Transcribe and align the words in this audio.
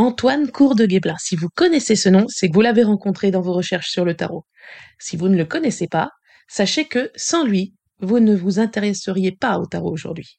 Antoine 0.00 0.48
Cour 0.52 0.76
de 0.76 0.86
Guéblin. 0.86 1.16
Si 1.18 1.34
vous 1.34 1.48
connaissez 1.48 1.96
ce 1.96 2.08
nom, 2.08 2.26
c'est 2.28 2.48
que 2.48 2.54
vous 2.54 2.60
l'avez 2.60 2.84
rencontré 2.84 3.32
dans 3.32 3.40
vos 3.40 3.52
recherches 3.52 3.90
sur 3.90 4.04
le 4.04 4.14
tarot. 4.14 4.44
Si 5.00 5.16
vous 5.16 5.28
ne 5.28 5.36
le 5.36 5.44
connaissez 5.44 5.88
pas, 5.88 6.10
sachez 6.46 6.84
que 6.84 7.10
sans 7.16 7.44
lui, 7.44 7.74
vous 7.98 8.20
ne 8.20 8.36
vous 8.36 8.60
intéresseriez 8.60 9.32
pas 9.32 9.58
au 9.58 9.66
tarot 9.66 9.90
aujourd'hui. 9.90 10.36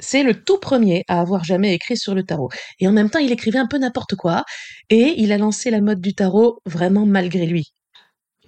C'est 0.00 0.24
le 0.24 0.42
tout 0.42 0.58
premier 0.58 1.04
à 1.06 1.20
avoir 1.20 1.44
jamais 1.44 1.72
écrit 1.72 1.96
sur 1.96 2.16
le 2.16 2.24
tarot. 2.24 2.48
Et 2.80 2.88
en 2.88 2.92
même 2.92 3.10
temps, 3.10 3.20
il 3.20 3.30
écrivait 3.30 3.60
un 3.60 3.68
peu 3.68 3.78
n'importe 3.78 4.16
quoi, 4.16 4.44
et 4.88 5.14
il 5.18 5.30
a 5.30 5.38
lancé 5.38 5.70
la 5.70 5.80
mode 5.80 6.00
du 6.00 6.12
tarot 6.12 6.58
vraiment 6.66 7.06
malgré 7.06 7.46
lui. 7.46 7.72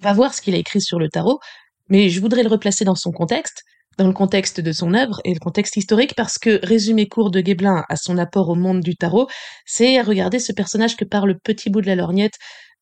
Va 0.01 0.11
voir 0.11 0.33
ce 0.33 0.41
qu'il 0.41 0.55
a 0.55 0.57
écrit 0.57 0.81
sur 0.81 0.99
le 0.99 1.07
tarot, 1.07 1.39
mais 1.87 2.09
je 2.09 2.19
voudrais 2.19 2.43
le 2.43 2.49
replacer 2.49 2.83
dans 2.83 2.95
son 2.95 3.13
contexte 3.13 3.63
dans 3.97 4.07
le 4.07 4.13
contexte 4.13 4.59
de 4.59 4.71
son 4.71 4.93
œuvre 4.93 5.19
et 5.23 5.33
le 5.33 5.39
contexte 5.39 5.77
historique 5.77 6.15
parce 6.15 6.37
que 6.37 6.59
résumé 6.65 7.07
court 7.07 7.31
de 7.31 7.41
Guéblin 7.41 7.83
à 7.89 7.95
son 7.95 8.17
apport 8.17 8.49
au 8.49 8.55
monde 8.55 8.81
du 8.81 8.95
tarot, 8.95 9.27
c'est 9.65 10.01
regarder 10.01 10.39
ce 10.39 10.51
personnage 10.51 10.95
que 10.95 11.05
par 11.05 11.25
le 11.25 11.37
petit 11.37 11.69
bout 11.69 11.81
de 11.81 11.87
la 11.87 11.95
lorgnette, 11.95 12.35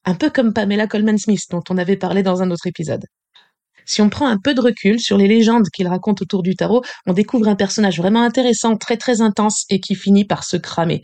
un 0.06 0.16
peu 0.16 0.30
comme 0.30 0.54
Pamela 0.54 0.88
Coleman 0.88 1.18
Smith 1.18 1.44
dont 1.52 1.64
on 1.70 1.78
avait 1.78 1.98
parlé 1.98 2.24
dans 2.24 2.42
un 2.42 2.52
autre 2.52 2.68
épisode. 2.68 3.06
Si 3.86 4.02
on 4.02 4.10
prend 4.10 4.28
un 4.28 4.38
peu 4.38 4.54
de 4.54 4.62
recul 4.62 5.00
sur 5.00 5.18
les 5.18 5.28
légendes 5.28 5.68
qu'il 5.74 5.88
raconte 5.88 6.22
autour 6.22 6.44
du 6.44 6.56
tarot, 6.56 6.84
on 7.08 7.14
découvre 7.14 7.48
un 7.48 7.56
personnage 7.56 7.98
vraiment 7.98 8.22
intéressant, 8.22 8.78
très 8.78 8.98
très 8.98 9.22
intense 9.22 9.66
et 9.70 9.80
qui 9.80 9.96
finit 9.96 10.26
par 10.26 10.44
se 10.44 10.58
cramer. 10.58 11.02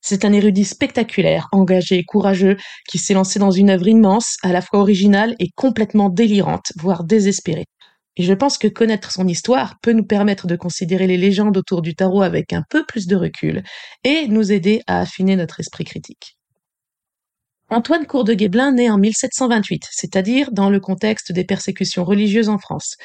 C'est 0.00 0.24
un 0.24 0.32
érudit 0.32 0.64
spectaculaire, 0.64 1.48
engagé, 1.52 2.04
courageux, 2.04 2.56
qui 2.88 2.98
s'est 2.98 3.14
lancé 3.14 3.38
dans 3.38 3.50
une 3.50 3.68
œuvre 3.68 3.88
immense, 3.88 4.36
à 4.42 4.52
la 4.52 4.62
fois 4.62 4.80
originale 4.80 5.34
et 5.38 5.50
complètement 5.54 6.08
délirante, 6.08 6.72
voire 6.76 7.04
désespérée. 7.04 7.66
Et 8.16 8.22
je 8.22 8.34
pense 8.34 8.58
que 8.58 8.68
connaître 8.68 9.12
son 9.12 9.26
histoire 9.28 9.76
peut 9.82 9.92
nous 9.92 10.04
permettre 10.04 10.46
de 10.46 10.56
considérer 10.56 11.06
les 11.06 11.16
légendes 11.16 11.56
autour 11.56 11.82
du 11.82 11.94
tarot 11.94 12.22
avec 12.22 12.52
un 12.52 12.64
peu 12.68 12.84
plus 12.84 13.06
de 13.06 13.16
recul 13.16 13.62
et 14.04 14.26
nous 14.28 14.52
aider 14.52 14.82
à 14.86 15.00
affiner 15.00 15.36
notre 15.36 15.60
esprit 15.60 15.84
critique. 15.84 16.36
Antoine 17.72 18.04
Cour 18.04 18.24
de 18.24 18.34
Guéblin 18.34 18.72
naît 18.72 18.90
en 18.90 18.98
1728, 18.98 19.84
c'est-à-dire 19.92 20.50
dans 20.50 20.70
le 20.70 20.80
contexte 20.80 21.30
des 21.30 21.44
persécutions 21.44 22.04
religieuses 22.04 22.48
en 22.48 22.58
France. 22.58 22.96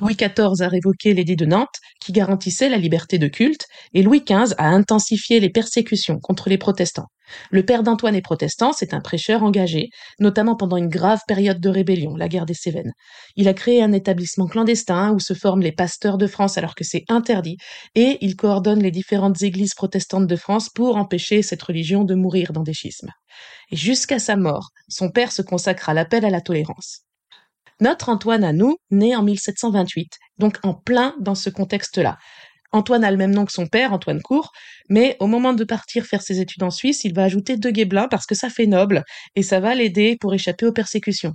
Louis 0.00 0.14
XIV 0.14 0.62
a 0.62 0.68
révoqué 0.68 1.12
l'édit 1.12 1.34
de 1.34 1.44
Nantes, 1.44 1.80
qui 2.00 2.12
garantissait 2.12 2.68
la 2.68 2.76
liberté 2.76 3.18
de 3.18 3.26
culte, 3.26 3.66
et 3.94 4.02
Louis 4.02 4.22
XV 4.24 4.54
a 4.56 4.68
intensifié 4.68 5.40
les 5.40 5.50
persécutions 5.50 6.20
contre 6.20 6.48
les 6.48 6.58
protestants. 6.58 7.08
Le 7.50 7.64
père 7.64 7.82
d'Antoine 7.82 8.14
est 8.14 8.22
protestant, 8.22 8.72
c'est 8.72 8.94
un 8.94 9.00
prêcheur 9.00 9.42
engagé, 9.42 9.88
notamment 10.20 10.54
pendant 10.54 10.76
une 10.76 10.88
grave 10.88 11.20
période 11.26 11.60
de 11.60 11.68
rébellion, 11.68 12.14
la 12.14 12.28
guerre 12.28 12.46
des 12.46 12.54
Cévennes. 12.54 12.92
Il 13.36 13.48
a 13.48 13.54
créé 13.54 13.82
un 13.82 13.92
établissement 13.92 14.46
clandestin 14.46 15.12
où 15.12 15.18
se 15.18 15.34
forment 15.34 15.62
les 15.62 15.72
pasteurs 15.72 16.16
de 16.16 16.26
France 16.26 16.58
alors 16.58 16.76
que 16.76 16.84
c'est 16.84 17.04
interdit, 17.08 17.56
et 17.96 18.18
il 18.20 18.36
coordonne 18.36 18.82
les 18.82 18.92
différentes 18.92 19.42
églises 19.42 19.74
protestantes 19.74 20.28
de 20.28 20.36
France 20.36 20.68
pour 20.68 20.96
empêcher 20.96 21.42
cette 21.42 21.62
religion 21.62 22.04
de 22.04 22.14
mourir 22.14 22.52
dans 22.52 22.62
des 22.62 22.72
schismes. 22.72 23.10
Et 23.72 23.76
jusqu'à 23.76 24.20
sa 24.20 24.36
mort, 24.36 24.70
son 24.88 25.10
père 25.10 25.32
se 25.32 25.42
consacre 25.42 25.88
à 25.88 25.94
l'appel 25.94 26.24
à 26.24 26.30
la 26.30 26.40
tolérance. 26.40 27.07
Notre 27.80 28.08
Antoine 28.08 28.42
à 28.42 28.52
nous, 28.52 28.76
né 28.90 29.14
en 29.14 29.22
1728, 29.22 30.18
donc 30.38 30.58
en 30.64 30.74
plein 30.74 31.14
dans 31.20 31.36
ce 31.36 31.48
contexte-là. 31.48 32.18
Antoine 32.72 33.04
a 33.04 33.10
le 33.10 33.16
même 33.16 33.30
nom 33.30 33.46
que 33.46 33.52
son 33.52 33.66
père, 33.66 33.92
Antoine 33.92 34.20
Court, 34.20 34.50
mais 34.88 35.16
au 35.20 35.26
moment 35.26 35.54
de 35.54 35.64
partir 35.64 36.04
faire 36.04 36.20
ses 36.20 36.40
études 36.40 36.62
en 36.62 36.70
Suisse, 36.70 37.04
il 37.04 37.14
va 37.14 37.24
ajouter 37.24 37.56
deux 37.56 37.70
Guéblin 37.70 38.08
parce 38.08 38.26
que 38.26 38.34
ça 38.34 38.50
fait 38.50 38.66
noble 38.66 39.04
et 39.36 39.42
ça 39.42 39.60
va 39.60 39.74
l'aider 39.74 40.16
pour 40.20 40.34
échapper 40.34 40.66
aux 40.66 40.72
persécutions. 40.72 41.34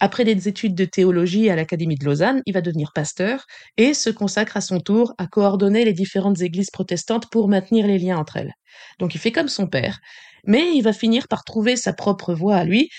Après 0.00 0.24
des 0.24 0.46
études 0.46 0.76
de 0.76 0.84
théologie 0.84 1.50
à 1.50 1.56
l'Académie 1.56 1.96
de 1.96 2.04
Lausanne, 2.04 2.40
il 2.46 2.54
va 2.54 2.60
devenir 2.60 2.92
pasteur 2.94 3.44
et 3.76 3.94
se 3.94 4.10
consacre 4.10 4.56
à 4.56 4.60
son 4.60 4.78
tour 4.78 5.12
à 5.18 5.26
coordonner 5.26 5.84
les 5.84 5.92
différentes 5.92 6.40
églises 6.40 6.70
protestantes 6.70 7.28
pour 7.30 7.48
maintenir 7.48 7.86
les 7.86 7.98
liens 7.98 8.16
entre 8.16 8.36
elles. 8.36 8.52
Donc 9.00 9.16
il 9.16 9.18
fait 9.18 9.32
comme 9.32 9.48
son 9.48 9.66
père, 9.66 9.98
mais 10.44 10.72
il 10.72 10.82
va 10.82 10.92
finir 10.92 11.26
par 11.26 11.42
trouver 11.42 11.74
sa 11.74 11.92
propre 11.92 12.32
voie 12.32 12.56
à 12.56 12.64
lui 12.64 12.90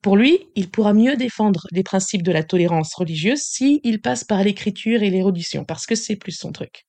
pour 0.00 0.16
lui, 0.16 0.38
il 0.54 0.70
pourra 0.70 0.94
mieux 0.94 1.16
défendre 1.16 1.66
les 1.72 1.82
principes 1.82 2.22
de 2.22 2.32
la 2.32 2.44
tolérance 2.44 2.94
religieuse 2.94 3.40
s'il 3.40 4.00
passe 4.00 4.24
par 4.24 4.44
l'écriture 4.44 5.02
et 5.02 5.10
l'érudition, 5.10 5.64
parce 5.64 5.86
que 5.86 5.96
c'est 5.96 6.16
plus 6.16 6.32
son 6.32 6.52
truc. 6.52 6.84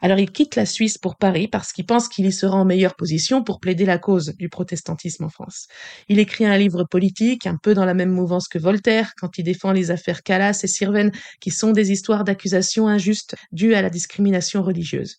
Alors 0.00 0.18
il 0.18 0.30
quitte 0.30 0.54
la 0.56 0.66
Suisse 0.66 0.98
pour 0.98 1.16
Paris 1.16 1.48
parce 1.48 1.72
qu'il 1.72 1.86
pense 1.86 2.08
qu'il 2.08 2.26
y 2.26 2.32
sera 2.32 2.56
en 2.56 2.64
meilleure 2.64 2.94
position 2.94 3.42
pour 3.42 3.58
plaider 3.58 3.86
la 3.86 3.98
cause 3.98 4.34
du 4.38 4.48
protestantisme 4.48 5.24
en 5.24 5.30
France. 5.30 5.66
Il 6.08 6.18
écrit 6.18 6.44
un 6.44 6.58
livre 6.58 6.84
politique, 6.84 7.46
un 7.46 7.56
peu 7.56 7.74
dans 7.74 7.84
la 7.86 7.94
même 7.94 8.10
mouvance 8.10 8.46
que 8.46 8.58
Voltaire, 8.58 9.12
quand 9.16 9.38
il 9.38 9.44
défend 9.44 9.72
les 9.72 9.90
affaires 9.90 10.22
Calas 10.22 10.60
et 10.62 10.66
Sirven, 10.66 11.10
qui 11.40 11.50
sont 11.50 11.72
des 11.72 11.90
histoires 11.90 12.24
d'accusations 12.24 12.86
injustes 12.86 13.34
dues 13.52 13.74
à 13.74 13.82
la 13.82 13.90
discrimination 13.90 14.62
religieuse. 14.62 15.16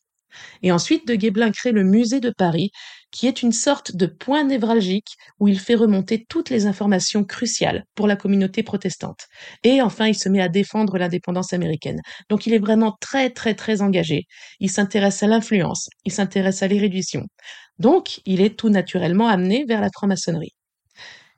Et 0.61 0.71
ensuite, 0.71 1.07
de 1.07 1.15
Guéblin 1.15 1.51
crée 1.51 1.71
le 1.71 1.83
musée 1.83 2.19
de 2.19 2.29
Paris, 2.29 2.71
qui 3.15 3.27
est 3.27 3.41
une 3.41 3.53
sorte 3.53 3.95
de 3.95 4.07
point 4.07 4.43
névralgique 4.43 5.15
où 5.39 5.47
il 5.47 5.57
fait 5.57 5.75
remonter 5.75 6.25
toutes 6.27 6.49
les 6.49 6.65
informations 6.65 7.23
cruciales 7.23 7.85
pour 7.95 8.07
la 8.07 8.17
communauté 8.17 8.61
protestante. 8.61 9.27
Et 9.63 9.81
enfin, 9.81 10.07
il 10.07 10.15
se 10.15 10.27
met 10.27 10.41
à 10.41 10.49
défendre 10.49 10.97
l'indépendance 10.97 11.53
américaine. 11.53 12.01
Donc 12.29 12.45
il 12.45 12.53
est 12.53 12.59
vraiment 12.59 12.97
très 12.99 13.29
très 13.29 13.55
très 13.55 13.81
engagé. 13.81 14.25
Il 14.59 14.69
s'intéresse 14.69 15.23
à 15.23 15.27
l'influence, 15.27 15.89
il 16.03 16.11
s'intéresse 16.11 16.61
à 16.61 16.67
l'érudition. 16.67 17.23
Donc 17.79 18.19
il 18.25 18.41
est 18.41 18.57
tout 18.59 18.69
naturellement 18.69 19.29
amené 19.29 19.63
vers 19.65 19.79
la 19.79 19.89
franc-maçonnerie. 19.95 20.53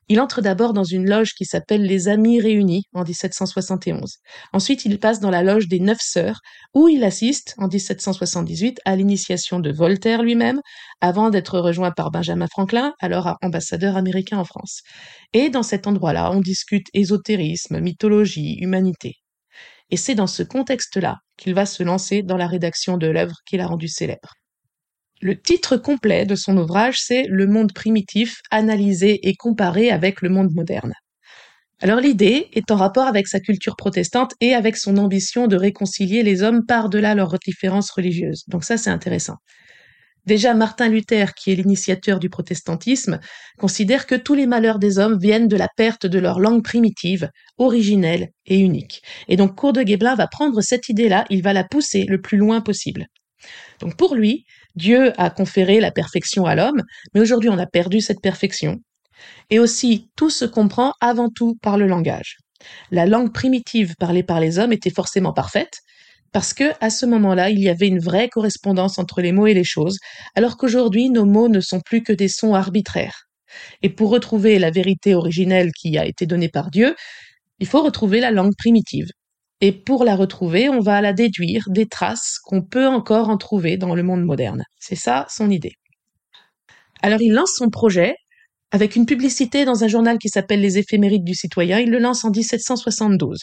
Il 0.09 0.21
entre 0.21 0.41
d'abord 0.41 0.71
dans 0.71 0.85
une 0.85 1.09
loge 1.09 1.33
qui 1.33 1.43
s'appelle 1.43 1.83
les 1.83 2.07
Amis 2.07 2.39
Réunis 2.39 2.83
en 2.93 3.03
1771. 3.03 4.19
Ensuite, 4.53 4.85
il 4.85 4.99
passe 4.99 5.19
dans 5.19 5.29
la 5.29 5.43
loge 5.43 5.67
des 5.67 5.81
Neuf 5.81 5.97
Sœurs, 5.99 6.39
où 6.73 6.87
il 6.87 7.03
assiste 7.03 7.53
en 7.57 7.67
1778 7.67 8.79
à 8.85 8.95
l'initiation 8.95 9.59
de 9.59 9.69
Voltaire 9.69 10.23
lui-même, 10.23 10.61
avant 11.01 11.29
d'être 11.29 11.59
rejoint 11.59 11.91
par 11.91 12.09
Benjamin 12.09 12.47
Franklin, 12.47 12.93
alors 13.01 13.35
ambassadeur 13.41 13.97
américain 13.97 14.37
en 14.37 14.45
France. 14.45 14.81
Et 15.33 15.49
dans 15.49 15.63
cet 15.63 15.87
endroit-là, 15.87 16.31
on 16.31 16.39
discute 16.39 16.87
ésotérisme, 16.93 17.81
mythologie, 17.81 18.57
humanité. 18.61 19.15
Et 19.89 19.97
c'est 19.97 20.15
dans 20.15 20.27
ce 20.27 20.43
contexte-là 20.43 21.17
qu'il 21.37 21.53
va 21.53 21.65
se 21.65 21.83
lancer 21.83 22.23
dans 22.23 22.37
la 22.37 22.47
rédaction 22.47 22.97
de 22.97 23.07
l'œuvre 23.07 23.35
qu'il 23.45 23.59
a 23.59 23.67
rendue 23.67 23.89
célèbre. 23.89 24.35
Le 25.21 25.39
titre 25.39 25.77
complet 25.77 26.25
de 26.25 26.35
son 26.35 26.57
ouvrage, 26.57 26.99
c'est 26.99 27.25
Le 27.27 27.47
monde 27.47 27.73
primitif, 27.73 28.41
analysé 28.51 29.27
et 29.27 29.35
comparé 29.35 29.89
avec 29.89 30.21
le 30.21 30.29
monde 30.29 30.53
moderne. 30.53 30.93
Alors 31.81 31.99
l'idée 31.99 32.49
est 32.53 32.71
en 32.71 32.75
rapport 32.75 33.07
avec 33.07 33.27
sa 33.27 33.39
culture 33.39 33.75
protestante 33.75 34.33
et 34.41 34.53
avec 34.53 34.77
son 34.77 34.97
ambition 34.97 35.47
de 35.47 35.55
réconcilier 35.55 36.23
les 36.23 36.43
hommes 36.43 36.65
par-delà 36.65 37.15
leurs 37.15 37.37
différences 37.39 37.91
religieuses. 37.91 38.43
Donc 38.47 38.63
ça, 38.63 38.77
c'est 38.77 38.89
intéressant. 38.89 39.35
Déjà, 40.27 40.53
Martin 40.53 40.89
Luther, 40.89 41.33
qui 41.35 41.51
est 41.51 41.55
l'initiateur 41.55 42.19
du 42.19 42.29
protestantisme, 42.29 43.19
considère 43.57 44.05
que 44.05 44.15
tous 44.15 44.33
les 44.35 44.45
malheurs 44.45 44.77
des 44.77 44.99
hommes 44.99 45.17
viennent 45.17 45.47
de 45.47 45.55
la 45.55 45.69
perte 45.77 46.05
de 46.05 46.19
leur 46.19 46.39
langue 46.39 46.63
primitive, 46.63 47.29
originelle 47.57 48.29
et 48.45 48.59
unique. 48.59 49.01
Et 49.29 49.37
donc, 49.37 49.55
Cour 49.55 49.71
de 49.71 49.83
Guéblin 49.83 50.15
va 50.15 50.27
prendre 50.27 50.61
cette 50.61 50.89
idée-là, 50.89 51.25
il 51.29 51.41
va 51.43 51.53
la 51.53 51.63
pousser 51.63 52.03
le 52.03 52.19
plus 52.19 52.37
loin 52.37 52.59
possible. 52.59 53.05
Donc, 53.79 53.95
pour 53.95 54.15
lui, 54.15 54.43
Dieu 54.77 55.11
a 55.19 55.29
conféré 55.31 55.79
la 55.79 55.91
perfection 55.91 56.45
à 56.45 56.55
l'homme, 56.55 56.83
mais 57.13 57.19
aujourd'hui 57.19 57.49
on 57.49 57.57
a 57.57 57.65
perdu 57.65 57.99
cette 57.99 58.21
perfection. 58.21 58.77
Et 59.49 59.57
aussi, 59.57 60.09
tout 60.15 60.29
se 60.29 60.45
comprend 60.45 60.93
avant 61.01 61.29
tout 61.29 61.55
par 61.61 61.77
le 61.77 61.87
langage. 61.87 62.37
La 62.91 63.07
langue 63.07 63.33
primitive 63.33 63.95
parlée 63.99 64.21
par 64.21 64.39
les 64.39 64.59
hommes 64.59 64.71
était 64.71 64.91
forcément 64.91 65.33
parfaite, 65.33 65.79
parce 66.31 66.53
que 66.53 66.65
à 66.79 66.91
ce 66.91 67.07
moment-là, 67.07 67.49
il 67.49 67.59
y 67.59 67.69
avait 67.69 67.87
une 67.87 67.99
vraie 67.99 68.29
correspondance 68.29 68.99
entre 68.99 69.21
les 69.21 69.31
mots 69.31 69.47
et 69.47 69.55
les 69.55 69.63
choses, 69.63 69.97
alors 70.35 70.57
qu'aujourd'hui, 70.57 71.09
nos 71.09 71.25
mots 71.25 71.49
ne 71.49 71.59
sont 71.59 71.79
plus 71.79 72.03
que 72.03 72.13
des 72.13 72.27
sons 72.27 72.53
arbitraires. 72.53 73.23
Et 73.81 73.89
pour 73.89 74.11
retrouver 74.11 74.59
la 74.59 74.69
vérité 74.69 75.15
originelle 75.15 75.71
qui 75.71 75.97
a 75.97 76.05
été 76.05 76.27
donnée 76.27 76.49
par 76.49 76.69
Dieu, 76.69 76.95
il 77.59 77.65
faut 77.65 77.81
retrouver 77.81 78.19
la 78.19 78.29
langue 78.29 78.55
primitive. 78.55 79.07
Et 79.59 79.71
pour 79.71 80.03
la 80.03 80.15
retrouver, 80.15 80.69
on 80.69 80.79
va 80.79 81.01
la 81.01 81.13
déduire 81.13 81.65
des 81.69 81.87
traces 81.87 82.37
qu'on 82.43 82.61
peut 82.61 82.87
encore 82.87 83.29
en 83.29 83.37
trouver 83.37 83.77
dans 83.77 83.95
le 83.95 84.03
monde 84.03 84.23
moderne. 84.23 84.63
C'est 84.79 84.95
ça 84.95 85.25
son 85.29 85.49
idée. 85.49 85.73
Alors 87.01 87.21
il 87.21 87.33
lance 87.33 87.53
son 87.55 87.69
projet 87.69 88.15
avec 88.71 88.95
une 88.95 89.05
publicité 89.05 89.65
dans 89.65 89.83
un 89.83 89.87
journal 89.87 90.17
qui 90.17 90.29
s'appelle 90.29 90.61
Les 90.61 90.77
éphémérides 90.77 91.23
du 91.23 91.33
citoyen. 91.33 91.79
Il 91.79 91.89
le 91.89 91.99
lance 91.99 92.25
en 92.25 92.31
1772. 92.31 93.39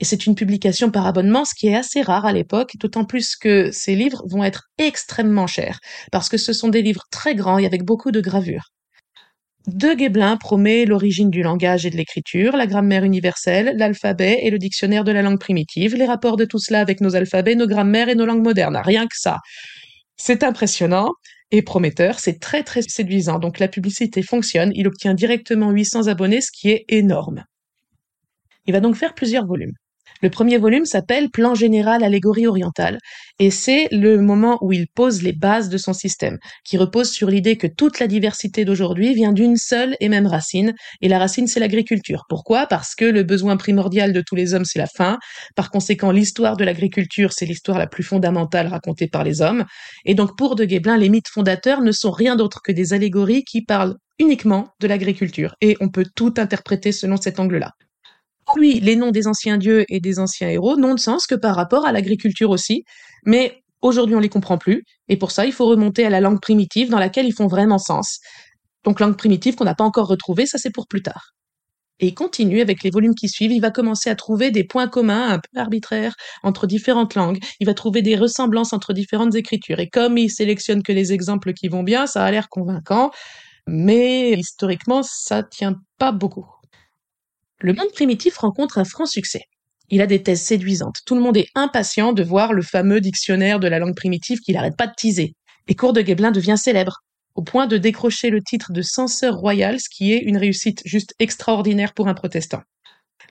Et 0.00 0.04
c'est 0.04 0.26
une 0.26 0.34
publication 0.34 0.90
par 0.90 1.06
abonnement, 1.06 1.44
ce 1.44 1.54
qui 1.54 1.68
est 1.68 1.76
assez 1.76 2.02
rare 2.02 2.26
à 2.26 2.32
l'époque, 2.32 2.72
d'autant 2.80 3.04
plus 3.04 3.36
que 3.36 3.70
ces 3.70 3.94
livres 3.94 4.24
vont 4.26 4.42
être 4.42 4.64
extrêmement 4.78 5.46
chers, 5.46 5.78
parce 6.10 6.28
que 6.28 6.36
ce 6.36 6.52
sont 6.52 6.68
des 6.68 6.82
livres 6.82 7.04
très 7.12 7.36
grands 7.36 7.58
et 7.58 7.66
avec 7.66 7.84
beaucoup 7.84 8.10
de 8.10 8.20
gravures. 8.20 8.72
De 9.66 9.94
Guéblin 9.94 10.36
promet 10.36 10.84
l'origine 10.84 11.30
du 11.30 11.42
langage 11.42 11.86
et 11.86 11.90
de 11.90 11.96
l'écriture, 11.96 12.54
la 12.54 12.66
grammaire 12.66 13.02
universelle, 13.02 13.72
l'alphabet 13.76 14.40
et 14.42 14.50
le 14.50 14.58
dictionnaire 14.58 15.04
de 15.04 15.12
la 15.12 15.22
langue 15.22 15.40
primitive, 15.40 15.94
les 15.94 16.04
rapports 16.04 16.36
de 16.36 16.44
tout 16.44 16.58
cela 16.58 16.80
avec 16.80 17.00
nos 17.00 17.16
alphabets, 17.16 17.54
nos 17.54 17.66
grammaires 17.66 18.10
et 18.10 18.14
nos 18.14 18.26
langues 18.26 18.42
modernes. 18.44 18.76
Rien 18.84 19.06
que 19.06 19.16
ça. 19.16 19.38
C'est 20.16 20.42
impressionnant 20.42 21.12
et 21.50 21.62
prometteur, 21.62 22.18
c'est 22.18 22.40
très 22.40 22.62
très 22.62 22.82
séduisant. 22.82 23.38
Donc 23.38 23.58
la 23.58 23.68
publicité 23.68 24.22
fonctionne, 24.22 24.70
il 24.74 24.86
obtient 24.86 25.14
directement 25.14 25.70
800 25.70 26.08
abonnés, 26.08 26.42
ce 26.42 26.50
qui 26.52 26.68
est 26.68 26.84
énorme. 26.88 27.44
Il 28.66 28.72
va 28.72 28.80
donc 28.80 28.96
faire 28.96 29.14
plusieurs 29.14 29.46
volumes. 29.46 29.74
Le 30.24 30.30
premier 30.30 30.56
volume 30.56 30.86
s'appelle 30.86 31.28
Plan 31.28 31.54
général 31.54 32.02
allégorie 32.02 32.46
orientale 32.46 32.96
et 33.38 33.50
c'est 33.50 33.88
le 33.92 34.16
moment 34.16 34.56
où 34.62 34.72
il 34.72 34.86
pose 34.88 35.22
les 35.22 35.34
bases 35.34 35.68
de 35.68 35.76
son 35.76 35.92
système, 35.92 36.38
qui 36.64 36.78
repose 36.78 37.10
sur 37.10 37.28
l'idée 37.28 37.58
que 37.58 37.66
toute 37.66 38.00
la 38.00 38.06
diversité 38.06 38.64
d'aujourd'hui 38.64 39.12
vient 39.12 39.34
d'une 39.34 39.58
seule 39.58 39.96
et 40.00 40.08
même 40.08 40.26
racine, 40.26 40.72
et 41.02 41.08
la 41.08 41.18
racine 41.18 41.46
c'est 41.46 41.60
l'agriculture. 41.60 42.24
Pourquoi? 42.30 42.66
Parce 42.66 42.94
que 42.94 43.04
le 43.04 43.22
besoin 43.22 43.58
primordial 43.58 44.14
de 44.14 44.22
tous 44.26 44.34
les 44.34 44.54
hommes 44.54 44.64
c'est 44.64 44.78
la 44.78 44.86
faim, 44.86 45.18
par 45.56 45.70
conséquent 45.70 46.10
l'histoire 46.10 46.56
de 46.56 46.64
l'agriculture 46.64 47.34
c'est 47.34 47.44
l'histoire 47.44 47.78
la 47.78 47.86
plus 47.86 48.02
fondamentale 48.02 48.68
racontée 48.68 49.08
par 49.08 49.24
les 49.24 49.42
hommes, 49.42 49.66
et 50.06 50.14
donc 50.14 50.38
pour 50.38 50.56
De 50.56 50.64
Guéblin 50.64 50.96
les 50.96 51.10
mythes 51.10 51.28
fondateurs 51.28 51.82
ne 51.82 51.92
sont 51.92 52.10
rien 52.10 52.34
d'autre 52.34 52.62
que 52.64 52.72
des 52.72 52.94
allégories 52.94 53.44
qui 53.44 53.60
parlent 53.60 53.96
uniquement 54.18 54.68
de 54.80 54.86
l'agriculture, 54.86 55.54
et 55.60 55.76
on 55.80 55.90
peut 55.90 56.06
tout 56.16 56.32
interpréter 56.38 56.92
selon 56.92 57.18
cet 57.18 57.40
angle-là. 57.40 57.72
Lui, 58.56 58.80
les 58.80 58.96
noms 58.96 59.10
des 59.10 59.26
anciens 59.26 59.58
dieux 59.58 59.84
et 59.88 60.00
des 60.00 60.18
anciens 60.18 60.48
héros 60.48 60.76
n'ont 60.76 60.94
de 60.94 61.00
sens 61.00 61.26
que 61.26 61.34
par 61.34 61.56
rapport 61.56 61.86
à 61.86 61.92
l'agriculture 61.92 62.50
aussi, 62.50 62.84
mais 63.24 63.62
aujourd'hui 63.82 64.14
on 64.14 64.20
les 64.20 64.28
comprend 64.28 64.58
plus, 64.58 64.84
et 65.08 65.16
pour 65.16 65.30
ça 65.30 65.46
il 65.46 65.52
faut 65.52 65.66
remonter 65.66 66.04
à 66.04 66.10
la 66.10 66.20
langue 66.20 66.40
primitive 66.40 66.90
dans 66.90 66.98
laquelle 66.98 67.26
ils 67.26 67.34
font 67.34 67.48
vraiment 67.48 67.78
sens. 67.78 68.18
Donc 68.84 69.00
langue 69.00 69.16
primitive 69.16 69.56
qu'on 69.56 69.64
n'a 69.64 69.74
pas 69.74 69.84
encore 69.84 70.06
retrouvée, 70.06 70.46
ça 70.46 70.58
c'est 70.58 70.72
pour 70.72 70.86
plus 70.86 71.02
tard. 71.02 71.32
Et 72.00 72.08
il 72.08 72.14
continue 72.14 72.60
avec 72.60 72.82
les 72.82 72.90
volumes 72.90 73.14
qui 73.14 73.28
suivent, 73.28 73.52
il 73.52 73.60
va 73.60 73.70
commencer 73.70 74.10
à 74.10 74.16
trouver 74.16 74.50
des 74.50 74.64
points 74.64 74.88
communs 74.88 75.28
un 75.30 75.38
peu 75.38 75.60
arbitraires 75.60 76.14
entre 76.42 76.66
différentes 76.66 77.14
langues, 77.14 77.38
il 77.60 77.66
va 77.66 77.74
trouver 77.74 78.02
des 78.02 78.16
ressemblances 78.16 78.72
entre 78.72 78.92
différentes 78.92 79.34
écritures, 79.34 79.80
et 79.80 79.88
comme 79.88 80.18
il 80.18 80.30
sélectionne 80.30 80.82
que 80.82 80.92
les 80.92 81.12
exemples 81.12 81.52
qui 81.52 81.68
vont 81.68 81.82
bien, 81.82 82.06
ça 82.06 82.24
a 82.24 82.30
l'air 82.30 82.48
convaincant, 82.48 83.10
mais 83.66 84.32
historiquement 84.32 85.02
ça 85.02 85.42
tient 85.42 85.76
pas 85.98 86.12
beaucoup. 86.12 86.46
Le 87.60 87.72
monde 87.72 87.92
primitif 87.92 88.36
rencontre 88.36 88.78
un 88.78 88.84
franc 88.84 89.06
succès. 89.06 89.42
Il 89.90 90.00
a 90.00 90.06
des 90.06 90.22
thèses 90.22 90.42
séduisantes. 90.42 90.96
Tout 91.06 91.14
le 91.14 91.20
monde 91.20 91.36
est 91.36 91.48
impatient 91.54 92.12
de 92.12 92.22
voir 92.22 92.52
le 92.52 92.62
fameux 92.62 93.00
dictionnaire 93.00 93.60
de 93.60 93.68
la 93.68 93.78
langue 93.78 93.94
primitive 93.94 94.40
qu'il 94.40 94.54
n'arrête 94.54 94.76
pas 94.76 94.86
de 94.86 94.94
teaser. 94.96 95.34
Et 95.68 95.74
Cour 95.74 95.92
de 95.92 96.00
Guéblin 96.00 96.30
devient 96.30 96.58
célèbre, 96.58 97.00
au 97.34 97.42
point 97.42 97.66
de 97.66 97.76
décrocher 97.76 98.30
le 98.30 98.42
titre 98.42 98.72
de 98.72 98.82
censeur 98.82 99.36
royal, 99.36 99.80
ce 99.80 99.88
qui 99.88 100.12
est 100.12 100.18
une 100.18 100.36
réussite 100.36 100.82
juste 100.84 101.14
extraordinaire 101.18 101.92
pour 101.94 102.08
un 102.08 102.14
protestant. 102.14 102.62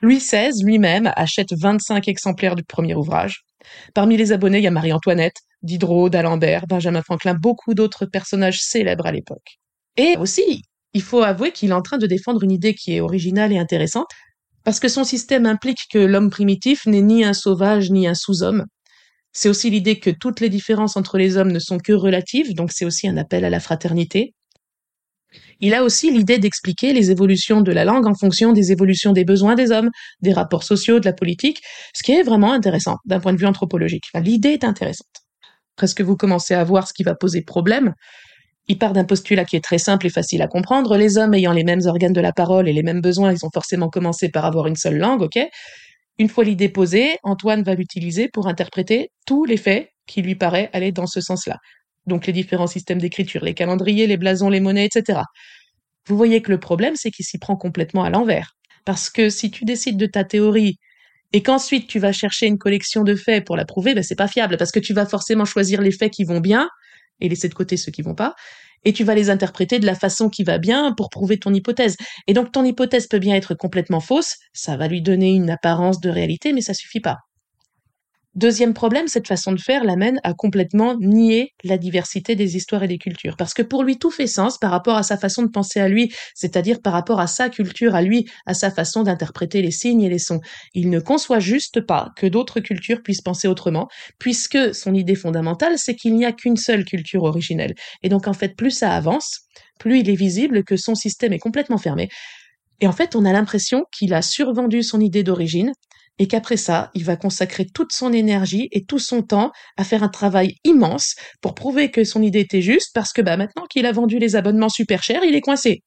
Louis 0.02 0.18
XVI 0.18 0.50
lui-même 0.62 1.12
achète 1.16 1.52
25 1.52 2.08
exemplaires 2.08 2.56
du 2.56 2.64
premier 2.64 2.94
ouvrage. 2.94 3.44
Parmi 3.94 4.16
les 4.16 4.32
abonnés, 4.32 4.58
il 4.58 4.64
y 4.64 4.66
a 4.66 4.70
Marie-Antoinette, 4.70 5.36
Diderot, 5.62 6.10
d'Alembert, 6.10 6.66
Benjamin 6.66 7.02
Franklin, 7.02 7.34
beaucoup 7.34 7.74
d'autres 7.74 8.04
personnages 8.04 8.60
célèbres 8.60 9.06
à 9.06 9.12
l'époque. 9.12 9.58
Et 9.96 10.16
aussi, 10.18 10.62
il 10.94 11.02
faut 11.02 11.22
avouer 11.22 11.52
qu'il 11.52 11.70
est 11.70 11.74
en 11.74 11.82
train 11.82 11.98
de 11.98 12.06
défendre 12.06 12.42
une 12.42 12.52
idée 12.52 12.74
qui 12.74 12.94
est 12.94 13.00
originale 13.00 13.52
et 13.52 13.58
intéressante, 13.58 14.08
parce 14.64 14.80
que 14.80 14.88
son 14.88 15.04
système 15.04 15.44
implique 15.44 15.86
que 15.90 15.98
l'homme 15.98 16.30
primitif 16.30 16.86
n'est 16.86 17.02
ni 17.02 17.24
un 17.24 17.34
sauvage 17.34 17.90
ni 17.90 18.06
un 18.06 18.14
sous-homme. 18.14 18.64
C'est 19.32 19.48
aussi 19.48 19.68
l'idée 19.68 19.98
que 19.98 20.10
toutes 20.10 20.40
les 20.40 20.48
différences 20.48 20.96
entre 20.96 21.18
les 21.18 21.36
hommes 21.36 21.50
ne 21.50 21.58
sont 21.58 21.78
que 21.78 21.92
relatives, 21.92 22.54
donc 22.54 22.72
c'est 22.72 22.84
aussi 22.84 23.08
un 23.08 23.16
appel 23.16 23.44
à 23.44 23.50
la 23.50 23.60
fraternité. 23.60 24.32
Il 25.60 25.74
a 25.74 25.82
aussi 25.82 26.12
l'idée 26.12 26.38
d'expliquer 26.38 26.92
les 26.92 27.10
évolutions 27.10 27.60
de 27.60 27.72
la 27.72 27.84
langue 27.84 28.06
en 28.06 28.14
fonction 28.14 28.52
des 28.52 28.70
évolutions 28.70 29.12
des 29.12 29.24
besoins 29.24 29.56
des 29.56 29.72
hommes, 29.72 29.90
des 30.20 30.32
rapports 30.32 30.62
sociaux, 30.62 31.00
de 31.00 31.04
la 31.04 31.12
politique, 31.12 31.60
ce 31.96 32.04
qui 32.04 32.12
est 32.12 32.22
vraiment 32.22 32.52
intéressant 32.52 32.96
d'un 33.04 33.18
point 33.18 33.32
de 33.32 33.38
vue 33.38 33.46
anthropologique. 33.46 34.04
l'idée 34.14 34.50
est 34.50 34.64
intéressante. 34.64 35.08
Presque 35.76 36.00
vous 36.00 36.16
commencez 36.16 36.54
à 36.54 36.62
voir 36.62 36.86
ce 36.86 36.92
qui 36.92 37.02
va 37.02 37.16
poser 37.16 37.42
problème, 37.42 37.92
il 38.68 38.78
part 38.78 38.92
d'un 38.92 39.04
postulat 39.04 39.44
qui 39.44 39.56
est 39.56 39.64
très 39.64 39.78
simple 39.78 40.06
et 40.06 40.10
facile 40.10 40.42
à 40.42 40.46
comprendre. 40.48 40.96
Les 40.96 41.18
hommes 41.18 41.34
ayant 41.34 41.52
les 41.52 41.64
mêmes 41.64 41.82
organes 41.86 42.12
de 42.12 42.20
la 42.20 42.32
parole 42.32 42.68
et 42.68 42.72
les 42.72 42.82
mêmes 42.82 43.00
besoins, 43.00 43.32
ils 43.32 43.44
ont 43.44 43.50
forcément 43.52 43.90
commencé 43.90 44.30
par 44.30 44.44
avoir 44.44 44.66
une 44.66 44.76
seule 44.76 44.96
langue, 44.96 45.22
ok? 45.22 45.38
Une 46.18 46.28
fois 46.28 46.44
l'idée 46.44 46.68
posée, 46.68 47.18
Antoine 47.24 47.62
va 47.62 47.74
l'utiliser 47.74 48.28
pour 48.28 48.46
interpréter 48.46 49.10
tous 49.26 49.44
les 49.44 49.56
faits 49.56 49.90
qui 50.06 50.22
lui 50.22 50.34
paraît 50.34 50.70
aller 50.72 50.92
dans 50.92 51.06
ce 51.06 51.20
sens-là. 51.20 51.58
Donc 52.06 52.26
les 52.26 52.32
différents 52.32 52.66
systèmes 52.66 53.00
d'écriture, 53.00 53.44
les 53.44 53.54
calendriers, 53.54 54.06
les 54.06 54.16
blasons, 54.16 54.48
les 54.48 54.60
monnaies, 54.60 54.86
etc. 54.86 55.20
Vous 56.06 56.16
voyez 56.16 56.42
que 56.42 56.50
le 56.50 56.60
problème, 56.60 56.94
c'est 56.96 57.10
qu'il 57.10 57.24
s'y 57.24 57.38
prend 57.38 57.56
complètement 57.56 58.04
à 58.04 58.10
l'envers. 58.10 58.52
Parce 58.84 59.10
que 59.10 59.30
si 59.30 59.50
tu 59.50 59.64
décides 59.64 59.96
de 59.96 60.06
ta 60.06 60.24
théorie 60.24 60.78
et 61.32 61.42
qu'ensuite 61.42 61.88
tu 61.88 61.98
vas 61.98 62.12
chercher 62.12 62.46
une 62.46 62.58
collection 62.58 63.02
de 63.02 63.14
faits 63.14 63.44
pour 63.44 63.56
la 63.56 63.64
prouver, 63.64 63.94
ben 63.94 64.04
c'est 64.04 64.14
pas 64.14 64.28
fiable 64.28 64.56
parce 64.56 64.70
que 64.70 64.80
tu 64.80 64.92
vas 64.92 65.06
forcément 65.06 65.46
choisir 65.46 65.80
les 65.80 65.90
faits 65.90 66.12
qui 66.12 66.24
vont 66.24 66.40
bien 66.40 66.68
et 67.20 67.28
laisser 67.28 67.48
de 67.48 67.54
côté 67.54 67.76
ceux 67.76 67.92
qui 67.92 68.02
vont 68.02 68.14
pas, 68.14 68.34
et 68.84 68.92
tu 68.92 69.04
vas 69.04 69.14
les 69.14 69.30
interpréter 69.30 69.78
de 69.78 69.86
la 69.86 69.94
façon 69.94 70.28
qui 70.28 70.44
va 70.44 70.58
bien 70.58 70.92
pour 70.92 71.10
prouver 71.10 71.38
ton 71.38 71.52
hypothèse. 71.54 71.96
Et 72.26 72.34
donc 72.34 72.52
ton 72.52 72.64
hypothèse 72.64 73.06
peut 73.06 73.18
bien 73.18 73.34
être 73.34 73.54
complètement 73.54 74.00
fausse, 74.00 74.36
ça 74.52 74.76
va 74.76 74.88
lui 74.88 75.02
donner 75.02 75.32
une 75.32 75.50
apparence 75.50 76.00
de 76.00 76.10
réalité, 76.10 76.52
mais 76.52 76.60
ça 76.60 76.74
suffit 76.74 77.00
pas. 77.00 77.18
Deuxième 78.34 78.74
problème, 78.74 79.06
cette 79.06 79.28
façon 79.28 79.52
de 79.52 79.60
faire 79.60 79.84
l'amène 79.84 80.18
à 80.24 80.34
complètement 80.34 80.96
nier 80.98 81.52
la 81.62 81.78
diversité 81.78 82.34
des 82.34 82.56
histoires 82.56 82.82
et 82.82 82.88
des 82.88 82.98
cultures. 82.98 83.36
Parce 83.36 83.54
que 83.54 83.62
pour 83.62 83.84
lui, 83.84 83.96
tout 83.96 84.10
fait 84.10 84.26
sens 84.26 84.58
par 84.58 84.72
rapport 84.72 84.96
à 84.96 85.04
sa 85.04 85.16
façon 85.16 85.44
de 85.44 85.48
penser 85.50 85.78
à 85.78 85.88
lui, 85.88 86.12
c'est-à-dire 86.34 86.82
par 86.82 86.94
rapport 86.94 87.20
à 87.20 87.28
sa 87.28 87.48
culture, 87.48 87.94
à 87.94 88.02
lui, 88.02 88.28
à 88.44 88.52
sa 88.54 88.72
façon 88.72 89.04
d'interpréter 89.04 89.62
les 89.62 89.70
signes 89.70 90.02
et 90.02 90.08
les 90.08 90.18
sons. 90.18 90.40
Il 90.74 90.90
ne 90.90 90.98
conçoit 90.98 91.38
juste 91.38 91.80
pas 91.80 92.10
que 92.16 92.26
d'autres 92.26 92.58
cultures 92.58 93.04
puissent 93.04 93.20
penser 93.22 93.46
autrement, 93.46 93.86
puisque 94.18 94.74
son 94.74 94.94
idée 94.94 95.14
fondamentale, 95.14 95.74
c'est 95.78 95.94
qu'il 95.94 96.16
n'y 96.16 96.24
a 96.24 96.32
qu'une 96.32 96.56
seule 96.56 96.84
culture 96.84 97.22
originelle. 97.22 97.74
Et 98.02 98.08
donc, 98.08 98.26
en 98.26 98.32
fait, 98.32 98.56
plus 98.56 98.72
ça 98.72 98.90
avance, 98.94 99.42
plus 99.78 100.00
il 100.00 100.10
est 100.10 100.16
visible 100.16 100.64
que 100.64 100.76
son 100.76 100.96
système 100.96 101.32
est 101.32 101.38
complètement 101.38 101.78
fermé. 101.78 102.08
Et 102.80 102.88
en 102.88 102.92
fait, 102.92 103.14
on 103.14 103.24
a 103.24 103.32
l'impression 103.32 103.84
qu'il 103.92 104.12
a 104.12 104.22
survendu 104.22 104.82
son 104.82 105.00
idée 105.00 105.22
d'origine 105.22 105.72
et 106.18 106.28
qu'après 106.28 106.56
ça, 106.56 106.90
il 106.94 107.04
va 107.04 107.16
consacrer 107.16 107.66
toute 107.66 107.92
son 107.92 108.12
énergie 108.12 108.68
et 108.72 108.84
tout 108.84 108.98
son 108.98 109.22
temps 109.22 109.52
à 109.76 109.84
faire 109.84 110.02
un 110.02 110.08
travail 110.08 110.56
immense 110.64 111.14
pour 111.40 111.54
prouver 111.54 111.90
que 111.90 112.04
son 112.04 112.22
idée 112.22 112.40
était 112.40 112.62
juste 112.62 112.90
parce 112.94 113.12
que 113.12 113.22
bah 113.22 113.36
maintenant 113.36 113.66
qu'il 113.66 113.86
a 113.86 113.92
vendu 113.92 114.18
les 114.18 114.36
abonnements 114.36 114.68
super 114.68 115.02
chers, 115.02 115.24
il 115.24 115.34
est 115.34 115.40
coincé. 115.40 115.82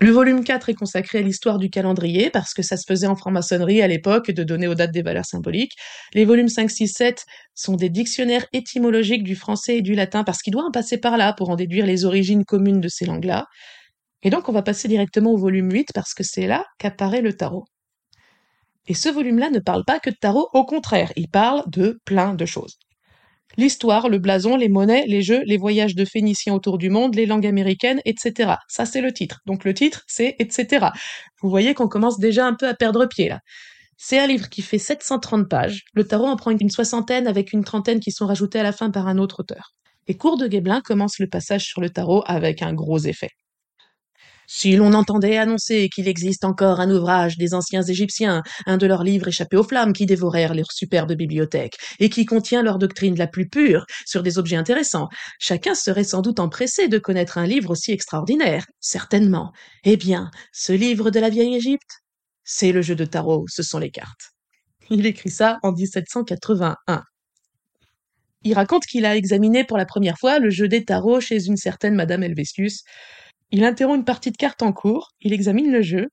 Le 0.00 0.10
volume 0.10 0.42
4 0.42 0.68
est 0.70 0.74
consacré 0.74 1.18
à 1.18 1.22
l'histoire 1.22 1.58
du 1.58 1.70
calendrier 1.70 2.28
parce 2.28 2.54
que 2.54 2.62
ça 2.62 2.76
se 2.76 2.84
faisait 2.88 3.06
en 3.06 3.14
franc-maçonnerie 3.14 3.82
à 3.82 3.86
l'époque 3.86 4.32
de 4.32 4.42
donner 4.42 4.66
aux 4.66 4.74
dates 4.74 4.90
des 4.90 5.02
valeurs 5.02 5.24
symboliques. 5.24 5.76
Les 6.12 6.24
volumes 6.24 6.48
5, 6.48 6.68
6, 6.70 6.88
7 6.88 7.24
sont 7.54 7.76
des 7.76 7.88
dictionnaires 7.88 8.46
étymologiques 8.52 9.22
du 9.22 9.36
français 9.36 9.76
et 9.76 9.82
du 9.82 9.94
latin 9.94 10.24
parce 10.24 10.42
qu'il 10.42 10.54
doit 10.54 10.64
en 10.64 10.72
passer 10.72 10.98
par 10.98 11.16
là 11.16 11.32
pour 11.34 11.50
en 11.50 11.56
déduire 11.56 11.86
les 11.86 12.04
origines 12.04 12.44
communes 12.44 12.80
de 12.80 12.88
ces 12.88 13.04
langues-là. 13.06 13.46
Et 14.24 14.30
donc 14.30 14.48
on 14.48 14.52
va 14.52 14.62
passer 14.62 14.88
directement 14.88 15.30
au 15.32 15.36
volume 15.38 15.70
8 15.70 15.90
parce 15.94 16.14
que 16.14 16.24
c'est 16.24 16.48
là 16.48 16.64
qu'apparaît 16.78 17.22
le 17.22 17.36
tarot. 17.36 17.64
Et 18.88 18.94
ce 18.94 19.08
volume-là 19.08 19.50
ne 19.50 19.60
parle 19.60 19.84
pas 19.84 20.00
que 20.00 20.10
de 20.10 20.16
tarot, 20.16 20.48
au 20.52 20.64
contraire, 20.64 21.12
il 21.16 21.28
parle 21.28 21.62
de 21.68 22.00
plein 22.04 22.34
de 22.34 22.46
choses. 22.46 22.78
L'histoire, 23.58 24.08
le 24.08 24.18
blason, 24.18 24.56
les 24.56 24.68
monnaies, 24.68 25.04
les 25.06 25.22
jeux, 25.22 25.42
les 25.44 25.58
voyages 25.58 25.94
de 25.94 26.04
Phéniciens 26.04 26.54
autour 26.54 26.78
du 26.78 26.88
monde, 26.88 27.14
les 27.14 27.26
langues 27.26 27.46
américaines, 27.46 28.00
etc. 28.06 28.54
Ça, 28.68 28.86
c'est 28.86 29.02
le 29.02 29.12
titre. 29.12 29.40
Donc 29.46 29.64
le 29.64 29.74
titre, 29.74 30.02
c'est 30.06 30.36
etc. 30.38 30.86
Vous 31.42 31.50
voyez 31.50 31.74
qu'on 31.74 31.88
commence 31.88 32.18
déjà 32.18 32.46
un 32.46 32.54
peu 32.54 32.66
à 32.66 32.74
perdre 32.74 33.06
pied 33.06 33.28
là. 33.28 33.40
C'est 33.98 34.18
un 34.18 34.26
livre 34.26 34.48
qui 34.48 34.62
fait 34.62 34.78
730 34.78 35.48
pages. 35.48 35.82
Le 35.94 36.04
tarot 36.04 36.26
en 36.26 36.36
prend 36.36 36.50
une 36.50 36.70
soixantaine 36.70 37.28
avec 37.28 37.52
une 37.52 37.62
trentaine 37.62 38.00
qui 38.00 38.10
sont 38.10 38.26
rajoutées 38.26 38.58
à 38.58 38.64
la 38.64 38.72
fin 38.72 38.90
par 38.90 39.06
un 39.06 39.18
autre 39.18 39.40
auteur. 39.40 39.74
Et 40.08 40.16
Cours 40.16 40.38
de 40.38 40.48
Guéblin 40.48 40.80
commence 40.80 41.20
le 41.20 41.28
passage 41.28 41.66
sur 41.66 41.80
le 41.80 41.90
tarot 41.90 42.24
avec 42.26 42.62
un 42.62 42.72
gros 42.72 42.98
effet. 42.98 43.30
Si 44.54 44.76
l'on 44.76 44.92
entendait 44.92 45.38
annoncer 45.38 45.88
qu'il 45.88 46.08
existe 46.08 46.44
encore 46.44 46.78
un 46.78 46.90
ouvrage 46.90 47.38
des 47.38 47.54
anciens 47.54 47.82
Égyptiens, 47.82 48.42
un 48.66 48.76
de 48.76 48.86
leurs 48.86 49.02
livres 49.02 49.28
échappés 49.28 49.56
aux 49.56 49.64
flammes 49.64 49.94
qui 49.94 50.04
dévorèrent 50.04 50.52
leur 50.52 50.70
superbe 50.70 51.14
bibliothèque, 51.14 51.78
et 52.00 52.10
qui 52.10 52.26
contient 52.26 52.62
leur 52.62 52.78
doctrine 52.78 53.16
la 53.16 53.26
plus 53.26 53.48
pure 53.48 53.86
sur 54.04 54.22
des 54.22 54.36
objets 54.36 54.56
intéressants, 54.56 55.08
chacun 55.38 55.74
serait 55.74 56.04
sans 56.04 56.20
doute 56.20 56.38
empressé 56.38 56.88
de 56.88 56.98
connaître 56.98 57.38
un 57.38 57.46
livre 57.46 57.70
aussi 57.70 57.92
extraordinaire, 57.92 58.66
certainement. 58.78 59.52
Eh 59.84 59.96
bien, 59.96 60.30
ce 60.52 60.74
livre 60.74 61.08
de 61.08 61.18
la 61.18 61.30
vieille 61.30 61.56
Égypte, 61.56 62.02
c'est 62.44 62.72
le 62.72 62.82
jeu 62.82 62.94
de 62.94 63.06
tarot, 63.06 63.46
ce 63.48 63.62
sont 63.62 63.78
les 63.78 63.90
cartes. 63.90 64.32
Il 64.90 65.06
écrit 65.06 65.30
ça 65.30 65.60
en 65.62 65.72
1781. 65.72 67.02
Il 68.42 68.52
raconte 68.52 68.84
qu'il 68.84 69.06
a 69.06 69.16
examiné 69.16 69.64
pour 69.64 69.78
la 69.78 69.86
première 69.86 70.18
fois 70.18 70.40
le 70.40 70.50
jeu 70.50 70.68
des 70.68 70.84
tarots 70.84 71.22
chez 71.22 71.46
une 71.46 71.56
certaine 71.56 71.94
Madame 71.94 72.22
Helvétius, 72.22 72.82
il 73.52 73.64
interrompt 73.64 73.98
une 73.98 74.04
partie 74.04 74.30
de 74.30 74.36
cartes 74.36 74.62
en 74.62 74.72
cours, 74.72 75.10
il 75.20 75.32
examine 75.32 75.70
le 75.70 75.82
jeu, 75.82 76.08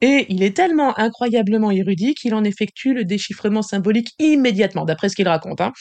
et 0.00 0.26
il 0.28 0.42
est 0.42 0.56
tellement 0.56 0.98
incroyablement 0.98 1.70
érudit 1.70 2.14
qu'il 2.14 2.34
en 2.34 2.42
effectue 2.42 2.94
le 2.94 3.04
déchiffrement 3.04 3.62
symbolique 3.62 4.14
immédiatement, 4.18 4.84
d'après 4.84 5.08
ce 5.08 5.16
qu'il 5.16 5.28
raconte. 5.28 5.60
Hein. 5.60 5.72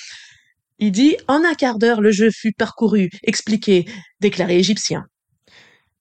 Il 0.77 0.91
dit 0.91 1.17
En 1.27 1.43
un 1.43 1.53
quart 1.55 1.79
d'heure, 1.79 2.01
le 2.01 2.11
jeu 2.11 2.29
fut 2.31 2.51
parcouru, 2.51 3.09
expliqué, 3.23 3.85
déclaré 4.19 4.57
égyptien. 4.57 5.05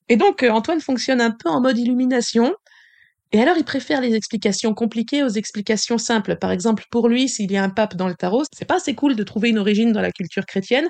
Et 0.09 0.17
donc, 0.17 0.43
euh, 0.43 0.50
Antoine 0.50 0.81
fonctionne 0.81 1.21
un 1.21 1.31
peu 1.31 1.49
en 1.49 1.61
mode 1.61 1.79
illumination. 1.79 2.55
Et 3.33 3.41
alors, 3.41 3.57
il 3.57 3.65
préfère 3.65 4.00
les 4.00 4.15
explications 4.15 4.75
compliquées 4.75 5.23
aux 5.23 5.29
explications 5.29 5.99
simples. 5.99 6.37
Par 6.37 6.50
exemple, 6.50 6.85
pour 6.91 7.09
lui, 7.09 7.29
s'il 7.29 7.53
y 7.53 7.57
a 7.57 7.62
un 7.62 7.69
pape 7.69 7.95
dans 7.95 8.09
le 8.09 8.15
tarot, 8.15 8.45
c'est 8.57 8.65
pas 8.65 8.77
assez 8.77 8.95
cool 8.95 9.17
de 9.17 9.23
trouver 9.23 9.50
une 9.50 9.59
origine 9.59 9.93
dans 9.93 10.00
la 10.00 10.12
culture 10.12 10.47
chrétienne 10.47 10.88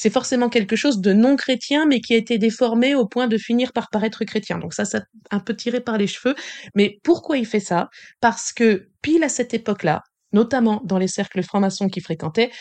c'est 0.00 0.10
forcément 0.10 0.48
quelque 0.48 0.76
chose 0.76 1.00
de 1.00 1.12
non 1.12 1.34
chrétien, 1.34 1.84
mais 1.84 2.00
qui 2.00 2.14
a 2.14 2.16
été 2.16 2.38
déformé 2.38 2.94
au 2.94 3.04
point 3.04 3.26
de 3.26 3.36
finir 3.36 3.72
par 3.72 3.90
paraître 3.90 4.22
chrétien. 4.22 4.60
Donc 4.60 4.72
ça, 4.72 4.84
ça 4.84 5.00
un 5.32 5.40
peu 5.40 5.56
tiré 5.56 5.80
par 5.80 5.98
les 5.98 6.06
cheveux. 6.06 6.36
Mais 6.76 7.00
pourquoi 7.02 7.36
il 7.36 7.44
fait 7.44 7.58
ça? 7.58 7.88
Parce 8.20 8.52
que 8.52 8.90
pile 9.02 9.24
à 9.24 9.28
cette 9.28 9.54
époque-là, 9.54 10.04
notamment 10.32 10.80
dans 10.84 10.98
les 10.98 11.08
cercles 11.08 11.42
francs-maçons 11.42 11.88
qu'il 11.88 12.04
fréquentait, 12.04 12.52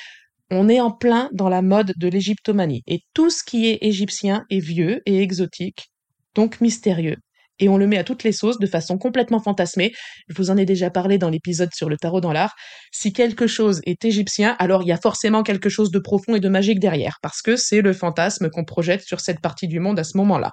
on 0.50 0.68
est 0.68 0.80
en 0.80 0.90
plein 0.90 1.30
dans 1.32 1.48
la 1.48 1.62
mode 1.62 1.94
de 1.96 2.08
l'égyptomanie. 2.08 2.82
Et 2.88 3.02
tout 3.14 3.30
ce 3.30 3.44
qui 3.44 3.68
est 3.68 3.78
égyptien 3.82 4.44
est 4.50 4.58
vieux 4.58 5.04
et 5.06 5.22
exotique, 5.22 5.92
donc 6.34 6.60
mystérieux 6.60 7.18
et 7.60 7.70
on 7.70 7.78
le 7.78 7.88
met 7.88 7.98
à 7.98 8.04
toutes 8.04 8.24
les 8.24 8.32
sauces 8.32 8.60
de 8.60 8.68
façon 8.68 8.98
complètement 8.98 9.40
fantasmée. 9.40 9.94
Je 10.28 10.36
vous 10.36 10.50
en 10.50 10.58
ai 10.58 10.66
déjà 10.66 10.90
parlé 10.90 11.18
dans 11.18 11.30
l'épisode 11.30 11.74
sur 11.74 11.90
le 11.90 11.98
tarot 11.98 12.22
dans 12.22 12.34
l'art. 12.34 12.56
Si 12.92 13.14
quelque 13.14 13.48
chose 13.48 13.82
est 13.86 14.06
égyptien, 14.06 14.56
alors 14.60 14.84
il 14.84 14.88
y 14.88 14.92
a 14.92 14.98
forcément 14.98 15.44
quelque 15.44 15.70
chose 15.70 15.92
de 15.92 16.00
profond 16.00 16.36
et 16.36 16.40
de 16.40 16.50
magique 16.50 16.80
derrière, 16.80 17.18
parce 17.22 17.42
que 17.42 17.56
c'est 17.56 17.82
le 17.82 17.94
fantasme 17.94 18.50
qu'on 18.50 18.66
projette 18.66 19.02
sur 19.02 19.20
cette 19.20 19.42
partie 19.42 19.68
du 19.68 19.80
monde 19.80 20.00
à 20.00 20.04
ce 20.04 20.18
moment-là. 20.18 20.52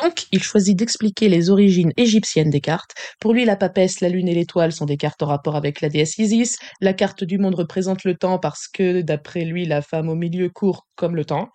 Donc, 0.00 0.24
il 0.32 0.42
choisit 0.42 0.76
d'expliquer 0.76 1.28
les 1.28 1.50
origines 1.50 1.92
égyptiennes 1.98 2.48
des 2.48 2.62
cartes. 2.62 2.92
Pour 3.20 3.34
lui, 3.34 3.44
la 3.44 3.56
papesse, 3.56 4.00
la 4.00 4.08
lune 4.08 4.26
et 4.28 4.34
l'étoile 4.34 4.72
sont 4.72 4.86
des 4.86 4.96
cartes 4.96 5.22
en 5.22 5.26
rapport 5.26 5.54
avec 5.54 5.82
la 5.82 5.90
déesse 5.90 6.16
Isis. 6.16 6.56
La 6.80 6.94
carte 6.94 7.24
du 7.24 7.36
monde 7.38 7.54
représente 7.54 8.04
le 8.04 8.14
temps 8.14 8.38
parce 8.38 8.68
que, 8.68 9.02
d'après 9.02 9.44
lui, 9.44 9.66
la 9.66 9.82
femme 9.82 10.08
au 10.08 10.14
milieu 10.14 10.48
court 10.48 10.86
comme 10.96 11.14
le 11.14 11.26
temps. 11.26 11.50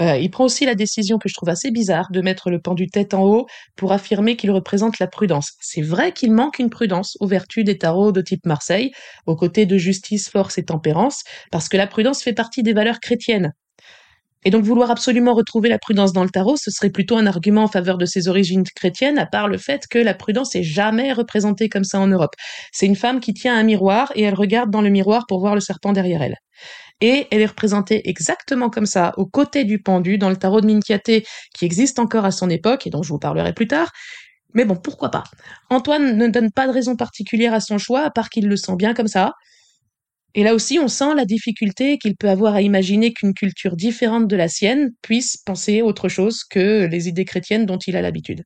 Euh, 0.00 0.16
il 0.16 0.30
prend 0.30 0.44
aussi 0.44 0.64
la 0.64 0.74
décision 0.74 1.18
que 1.18 1.28
je 1.28 1.34
trouve 1.34 1.50
assez 1.50 1.70
bizarre 1.70 2.08
de 2.10 2.22
mettre 2.22 2.50
le 2.50 2.60
pendu 2.60 2.88
tête 2.88 3.12
en 3.12 3.24
haut 3.24 3.46
pour 3.76 3.92
affirmer 3.92 4.36
qu'il 4.36 4.50
représente 4.50 4.98
la 4.98 5.06
prudence. 5.06 5.52
C'est 5.60 5.82
vrai 5.82 6.12
qu'il 6.12 6.32
manque 6.32 6.58
une 6.58 6.70
prudence 6.70 7.16
aux 7.20 7.26
vertus 7.26 7.64
des 7.64 7.76
tarots 7.76 8.12
de 8.12 8.22
type 8.22 8.46
Marseille, 8.46 8.90
aux 9.26 9.36
côtés 9.36 9.66
de 9.66 9.76
justice, 9.76 10.30
force 10.30 10.56
et 10.56 10.64
tempérance, 10.64 11.24
parce 11.50 11.68
que 11.68 11.76
la 11.76 11.86
prudence 11.86 12.22
fait 12.22 12.32
partie 12.32 12.62
des 12.62 12.72
valeurs 12.72 13.00
chrétiennes. 13.00 13.52
Et 14.44 14.50
donc 14.50 14.64
vouloir 14.64 14.90
absolument 14.90 15.34
retrouver 15.34 15.68
la 15.68 15.78
prudence 15.78 16.12
dans 16.12 16.24
le 16.24 16.30
tarot, 16.30 16.56
ce 16.56 16.70
serait 16.70 16.90
plutôt 16.90 17.16
un 17.16 17.26
argument 17.26 17.64
en 17.64 17.68
faveur 17.68 17.96
de 17.96 18.06
ses 18.06 18.26
origines 18.26 18.64
chrétiennes, 18.74 19.18
à 19.18 19.26
part 19.26 19.46
le 19.46 19.56
fait 19.56 19.86
que 19.88 19.98
la 19.98 20.14
prudence 20.14 20.56
est 20.56 20.64
jamais 20.64 21.12
représentée 21.12 21.68
comme 21.68 21.84
ça 21.84 22.00
en 22.00 22.08
Europe. 22.08 22.34
C'est 22.72 22.86
une 22.86 22.96
femme 22.96 23.20
qui 23.20 23.34
tient 23.34 23.56
un 23.56 23.62
miroir 23.62 24.10
et 24.16 24.22
elle 24.22 24.34
regarde 24.34 24.70
dans 24.70 24.80
le 24.80 24.90
miroir 24.90 25.26
pour 25.28 25.38
voir 25.38 25.54
le 25.54 25.60
serpent 25.60 25.92
derrière 25.92 26.22
elle 26.22 26.36
et 27.02 27.26
elle 27.32 27.42
est 27.42 27.46
représentée 27.46 28.08
exactement 28.08 28.70
comme 28.70 28.86
ça, 28.86 29.12
aux 29.16 29.26
côtés 29.26 29.64
du 29.64 29.82
pendu, 29.82 30.18
dans 30.18 30.30
le 30.30 30.36
tarot 30.36 30.60
de 30.60 30.66
Minkiaté, 30.66 31.26
qui 31.52 31.64
existe 31.64 31.98
encore 31.98 32.24
à 32.24 32.30
son 32.30 32.48
époque, 32.48 32.86
et 32.86 32.90
dont 32.90 33.02
je 33.02 33.08
vous 33.08 33.18
parlerai 33.18 33.52
plus 33.52 33.66
tard. 33.66 33.90
Mais 34.54 34.64
bon, 34.64 34.76
pourquoi 34.76 35.10
pas? 35.10 35.24
Antoine 35.68 36.16
ne 36.16 36.28
donne 36.28 36.52
pas 36.52 36.68
de 36.68 36.72
raison 36.72 36.94
particulière 36.94 37.54
à 37.54 37.60
son 37.60 37.76
choix, 37.76 38.02
à 38.02 38.10
part 38.10 38.30
qu'il 38.30 38.46
le 38.46 38.56
sent 38.56 38.76
bien 38.76 38.94
comme 38.94 39.08
ça. 39.08 39.32
Et 40.34 40.44
là 40.44 40.54
aussi, 40.54 40.78
on 40.78 40.86
sent 40.86 41.14
la 41.16 41.24
difficulté 41.24 41.98
qu'il 41.98 42.16
peut 42.16 42.30
avoir 42.30 42.54
à 42.54 42.62
imaginer 42.62 43.12
qu'une 43.12 43.34
culture 43.34 43.74
différente 43.74 44.28
de 44.28 44.36
la 44.36 44.48
sienne 44.48 44.90
puisse 45.02 45.36
penser 45.36 45.82
autre 45.82 46.08
chose 46.08 46.44
que 46.44 46.86
les 46.86 47.08
idées 47.08 47.24
chrétiennes 47.24 47.66
dont 47.66 47.78
il 47.78 47.96
a 47.96 48.02
l'habitude. 48.02 48.44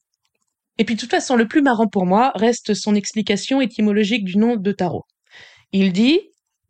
Et 0.79 0.85
puis 0.85 0.95
de 0.95 1.01
toute 1.01 1.11
façon, 1.11 1.37
le 1.37 1.47
plus 1.47 1.63
marrant 1.63 1.89
pour 1.89 2.07
moi 2.07 2.33
reste 2.35 2.73
son 2.73 2.95
explication 2.95 3.61
étymologique 3.61 4.25
du 4.25 4.39
nom 4.39 4.57
de 4.57 4.73
tarot. 4.73 5.05
Il 5.73 5.93
dit 5.93 6.21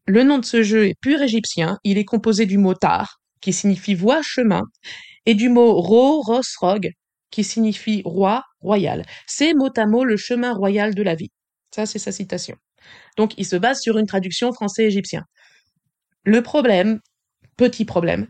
le 0.07 0.23
nom 0.23 0.39
de 0.39 0.45
ce 0.45 0.63
jeu 0.63 0.87
est 0.87 1.01
pur 1.01 1.21
égyptien. 1.21 1.79
Il 1.85 1.99
est 1.99 2.05
composé 2.05 2.47
du 2.47 2.59
mot 2.59 2.75
tar, 2.75 3.21
qui 3.41 3.53
signifie 3.53 3.95
voie, 3.95 4.21
chemin, 4.23 4.63
et 5.27 5.35
du 5.35 5.49
mot 5.49 5.81
ro, 5.81 6.23
ros, 6.23 6.41
rog, 6.61 6.91
qui 7.31 7.45
signifie 7.45 8.03
roi, 8.05 8.43
royal. 8.61 9.05
C'est 9.27 9.55
mot 9.55 9.71
à 9.77 9.87
mot 9.87 10.05
le 10.05 10.17
chemin 10.17 10.53
royal 10.53 10.95
de 10.95 11.03
la 11.03 11.15
vie. 11.15 11.31
Ça, 11.75 11.87
c'est 11.87 11.99
sa 11.99 12.13
citation. 12.13 12.57
Donc, 13.17 13.35
il 13.37 13.45
se 13.45 13.57
base 13.57 13.81
sur 13.81 13.99
une 13.99 14.07
traduction 14.07 14.53
français-égyptien. 14.53 15.25
Le 16.25 16.43
problème, 16.43 17.01
petit 17.57 17.85
problème, 17.85 18.29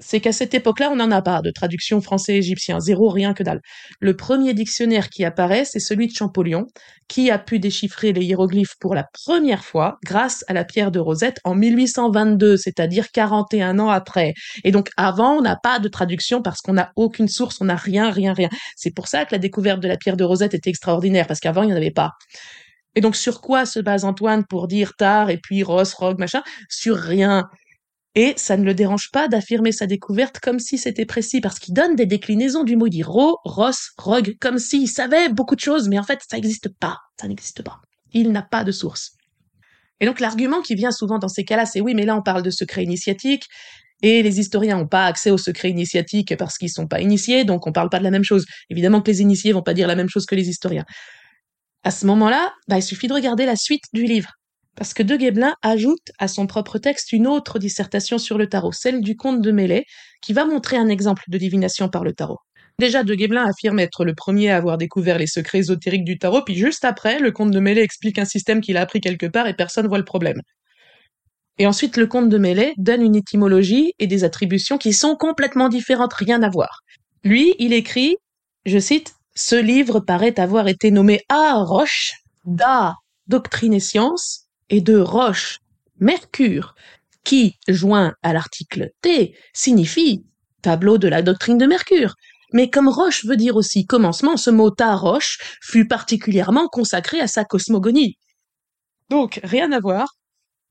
c'est 0.00 0.20
qu'à 0.20 0.32
cette 0.32 0.54
époque-là, 0.54 0.90
on 0.92 0.96
n'en 0.96 1.10
a 1.10 1.22
pas 1.22 1.42
de 1.42 1.50
traduction 1.50 2.00
français-égyptien, 2.00 2.80
zéro, 2.80 3.08
rien 3.08 3.34
que 3.34 3.42
dalle. 3.42 3.60
Le 4.00 4.16
premier 4.16 4.54
dictionnaire 4.54 5.08
qui 5.08 5.24
apparaît, 5.24 5.64
c'est 5.64 5.80
celui 5.80 6.06
de 6.06 6.14
Champollion, 6.14 6.66
qui 7.08 7.30
a 7.30 7.38
pu 7.38 7.58
déchiffrer 7.58 8.12
les 8.12 8.24
hiéroglyphes 8.24 8.74
pour 8.80 8.94
la 8.94 9.04
première 9.24 9.64
fois 9.64 9.98
grâce 10.04 10.44
à 10.48 10.52
la 10.52 10.64
pierre 10.64 10.90
de 10.90 10.98
Rosette 10.98 11.38
en 11.44 11.54
1822, 11.54 12.56
c'est-à-dire 12.56 13.10
41 13.12 13.78
ans 13.78 13.90
après. 13.90 14.34
Et 14.64 14.70
donc 14.70 14.90
avant, 14.96 15.36
on 15.38 15.42
n'a 15.42 15.56
pas 15.56 15.78
de 15.78 15.88
traduction 15.88 16.42
parce 16.42 16.60
qu'on 16.60 16.74
n'a 16.74 16.90
aucune 16.96 17.28
source, 17.28 17.60
on 17.60 17.64
n'a 17.64 17.76
rien, 17.76 18.10
rien, 18.10 18.32
rien. 18.32 18.48
C'est 18.76 18.94
pour 18.94 19.08
ça 19.08 19.24
que 19.24 19.34
la 19.34 19.38
découverte 19.38 19.80
de 19.80 19.88
la 19.88 19.96
pierre 19.96 20.16
de 20.16 20.24
Rosette 20.24 20.54
était 20.54 20.70
extraordinaire, 20.70 21.26
parce 21.26 21.40
qu'avant, 21.40 21.62
il 21.62 21.68
n'y 21.68 21.72
en 21.72 21.76
avait 21.76 21.90
pas. 21.90 22.12
Et 22.94 23.00
donc 23.00 23.16
sur 23.16 23.40
quoi 23.40 23.64
se 23.64 23.78
base 23.78 24.04
Antoine 24.04 24.44
pour 24.44 24.66
dire 24.66 24.94
tard 24.96 25.30
et 25.30 25.38
puis 25.38 25.62
Ross, 25.62 25.94
Rogue, 25.94 26.18
machin? 26.18 26.42
Sur 26.68 26.96
rien. 26.96 27.44
Et 28.18 28.34
ça 28.36 28.56
ne 28.56 28.64
le 28.64 28.74
dérange 28.74 29.12
pas 29.12 29.28
d'affirmer 29.28 29.70
sa 29.70 29.86
découverte 29.86 30.40
comme 30.40 30.58
si 30.58 30.76
c'était 30.76 31.06
précis, 31.06 31.40
parce 31.40 31.60
qu'il 31.60 31.72
donne 31.72 31.94
des 31.94 32.04
déclinaisons 32.04 32.64
du 32.64 32.74
mot. 32.74 32.88
Il 32.88 32.90
dit 32.90 33.04
ro, 33.04 33.38
ros, 33.44 33.70
rogue, 33.96 34.34
comme 34.40 34.58
s'il 34.58 34.88
savait 34.88 35.28
beaucoup 35.28 35.54
de 35.54 35.60
choses, 35.60 35.88
mais 35.88 36.00
en 36.00 36.02
fait, 36.02 36.18
ça 36.28 36.36
n'existe 36.36 36.68
pas. 36.80 36.96
Ça 37.20 37.28
n'existe 37.28 37.62
pas. 37.62 37.78
Il 38.12 38.32
n'a 38.32 38.42
pas 38.42 38.64
de 38.64 38.72
source. 38.72 39.12
Et 40.00 40.06
donc 40.06 40.18
l'argument 40.18 40.62
qui 40.62 40.74
vient 40.74 40.90
souvent 40.90 41.20
dans 41.20 41.28
ces 41.28 41.44
cas-là, 41.44 41.64
c'est 41.64 41.80
oui, 41.80 41.94
mais 41.94 42.04
là 42.04 42.16
on 42.16 42.22
parle 42.22 42.42
de 42.42 42.50
secret 42.50 42.82
initiatique, 42.82 43.44
et 44.02 44.24
les 44.24 44.40
historiens 44.40 44.78
n'ont 44.78 44.88
pas 44.88 45.06
accès 45.06 45.30
au 45.30 45.38
secret 45.38 45.70
initiatique 45.70 46.36
parce 46.36 46.58
qu'ils 46.58 46.70
sont 46.70 46.88
pas 46.88 47.00
initiés, 47.00 47.44
donc 47.44 47.68
on 47.68 47.72
parle 47.72 47.88
pas 47.88 48.00
de 48.00 48.04
la 48.04 48.10
même 48.10 48.24
chose. 48.24 48.46
Évidemment 48.68 49.00
que 49.00 49.12
les 49.12 49.22
initiés 49.22 49.52
vont 49.52 49.62
pas 49.62 49.74
dire 49.74 49.86
la 49.86 49.94
même 49.94 50.08
chose 50.08 50.26
que 50.26 50.34
les 50.34 50.48
historiens. 50.48 50.84
À 51.84 51.92
ce 51.92 52.04
moment-là, 52.06 52.52
bah, 52.66 52.78
il 52.78 52.82
suffit 52.82 53.06
de 53.06 53.14
regarder 53.14 53.46
la 53.46 53.54
suite 53.54 53.84
du 53.92 54.02
livre. 54.02 54.37
Parce 54.78 54.94
que 54.94 55.02
De 55.02 55.16
Guéblin 55.16 55.56
ajoute 55.60 56.12
à 56.20 56.28
son 56.28 56.46
propre 56.46 56.78
texte 56.78 57.10
une 57.10 57.26
autre 57.26 57.58
dissertation 57.58 58.16
sur 58.16 58.38
le 58.38 58.48
tarot, 58.48 58.70
celle 58.70 59.00
du 59.00 59.16
comte 59.16 59.42
de 59.42 59.50
Mêlée, 59.50 59.84
qui 60.22 60.32
va 60.32 60.44
montrer 60.44 60.76
un 60.76 60.86
exemple 60.86 61.24
de 61.26 61.36
divination 61.36 61.88
par 61.88 62.04
le 62.04 62.12
tarot. 62.12 62.38
Déjà, 62.78 63.02
De 63.02 63.16
Guéblin 63.16 63.44
affirme 63.44 63.80
être 63.80 64.04
le 64.04 64.14
premier 64.14 64.52
à 64.52 64.56
avoir 64.56 64.78
découvert 64.78 65.18
les 65.18 65.26
secrets 65.26 65.58
ésotériques 65.58 66.04
du 66.04 66.16
tarot, 66.16 66.44
puis 66.44 66.54
juste 66.54 66.84
après, 66.84 67.18
le 67.18 67.32
comte 67.32 67.50
de 67.50 67.58
Mêlée 67.58 67.80
explique 67.80 68.20
un 68.20 68.24
système 68.24 68.60
qu'il 68.60 68.76
a 68.76 68.82
appris 68.82 69.00
quelque 69.00 69.26
part 69.26 69.48
et 69.48 69.54
personne 69.54 69.88
voit 69.88 69.98
le 69.98 70.04
problème. 70.04 70.40
Et 71.58 71.66
ensuite, 71.66 71.96
le 71.96 72.06
comte 72.06 72.28
de 72.28 72.38
Mêlée 72.38 72.74
donne 72.76 73.02
une 73.02 73.16
étymologie 73.16 73.94
et 73.98 74.06
des 74.06 74.22
attributions 74.22 74.78
qui 74.78 74.92
sont 74.92 75.16
complètement 75.16 75.68
différentes, 75.68 76.14
rien 76.14 76.40
à 76.44 76.50
voir. 76.50 76.82
Lui, 77.24 77.56
il 77.58 77.72
écrit, 77.72 78.16
je 78.64 78.78
cite, 78.78 79.16
Ce 79.34 79.56
livre 79.56 79.98
paraît 79.98 80.38
avoir 80.38 80.68
été 80.68 80.92
nommé 80.92 81.22
A 81.28 81.64
Roche, 81.64 82.12
Da 82.44 82.94
Doctrine 83.26 83.74
et 83.74 83.80
Science, 83.80 84.47
et 84.70 84.80
de 84.80 84.98
Roche, 84.98 85.60
Mercure, 86.00 86.74
qui, 87.24 87.58
joint 87.68 88.14
à 88.22 88.32
l'article 88.32 88.90
T, 89.02 89.36
signifie 89.52 90.24
tableau 90.62 90.98
de 90.98 91.08
la 91.08 91.22
doctrine 91.22 91.58
de 91.58 91.66
Mercure. 91.66 92.14
Mais 92.52 92.70
comme 92.70 92.88
Roche 92.88 93.24
veut 93.24 93.36
dire 93.36 93.56
aussi 93.56 93.86
commencement, 93.86 94.36
ce 94.36 94.50
mot 94.50 94.70
ta 94.70 94.94
Roche 94.96 95.38
fut 95.60 95.86
particulièrement 95.86 96.68
consacré 96.68 97.20
à 97.20 97.26
sa 97.26 97.44
cosmogonie. 97.44 98.18
Donc, 99.10 99.40
rien 99.44 99.72
à 99.72 99.80
voir, 99.80 100.14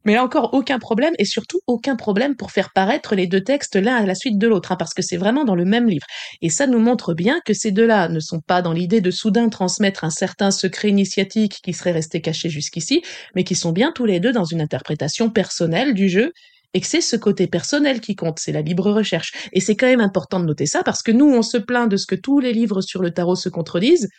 mais 0.06 0.18
encore, 0.18 0.54
aucun 0.54 0.80
problème, 0.80 1.14
et 1.20 1.26
surtout 1.26 1.60
aucun 1.68 1.96
problème 1.96 2.36
pour 2.36 2.52
faire 2.52 2.72
paraître 2.74 3.16
les 3.16 3.28
deux 3.28 3.42
textes 3.42 3.76
l'un 3.76 3.96
à 3.96 4.06
la 4.06 4.16
suite 4.16 4.38
de 4.38 4.48
l'autre, 4.48 4.72
hein, 4.72 4.78
parce 4.78 4.94
que 4.94 5.02
c'est 5.02 5.18
vraiment 5.18 5.44
dans 5.44 5.56
le 5.56 5.66
même 5.66 5.88
livre. 5.88 6.06
Et 6.42 6.50
ça 6.50 6.68
nous 6.68 6.80
montre 6.80 7.14
bien 7.14 7.40
que 7.46 7.54
ces 7.54 7.72
deux-là 7.72 8.08
ne 8.08 8.20
sont 8.20 8.40
pas 8.40 8.62
dans 8.62 8.74
l'idée 8.74 9.02
de 9.02 9.12
soudain 9.12 9.50
transmettre 9.50 10.04
un 10.04 10.10
certain 10.10 10.52
secret 10.52 10.90
initiatique 10.90 11.60
qui 11.64 11.74
serait 11.74 11.92
resté 11.92 12.22
caché 12.22 12.50
jusqu'ici, 12.50 13.02
mais 13.36 13.44
qui 13.44 13.56
sont 13.56 13.72
bien 13.72 13.92
tous 13.92 14.06
les 14.06 14.20
deux 14.20 14.32
dans 14.32 14.46
une 14.46 14.62
interprétation 14.62 15.30
personnelle 15.30 15.94
du 15.94 16.10
jeu, 16.10 16.32
et 16.74 16.82
que 16.82 16.88
c'est 16.88 17.02
ce 17.02 17.16
côté 17.16 17.48
personnel 17.48 18.02
qui 18.02 18.16
compte, 18.16 18.40
c'est 18.40 18.52
la 18.52 18.62
libre 18.62 18.92
recherche. 18.92 19.32
Et 19.54 19.62
c'est 19.62 19.76
quand 19.76 19.88
même 19.88 20.02
important 20.02 20.40
de 20.40 20.46
noter 20.46 20.66
ça, 20.66 20.84
parce 20.84 21.02
que 21.02 21.12
nous, 21.12 21.28
on 21.28 21.42
se 21.42 21.58
plaint 21.58 21.90
de 21.90 21.98
ce 21.98 22.06
que 22.06 22.16
tous 22.16 22.40
les 22.40 22.54
livres 22.54 22.82
sur 22.82 23.02
le 23.02 23.12
tarot 23.12 23.36
se 23.36 23.50
contredisent, 23.50 24.10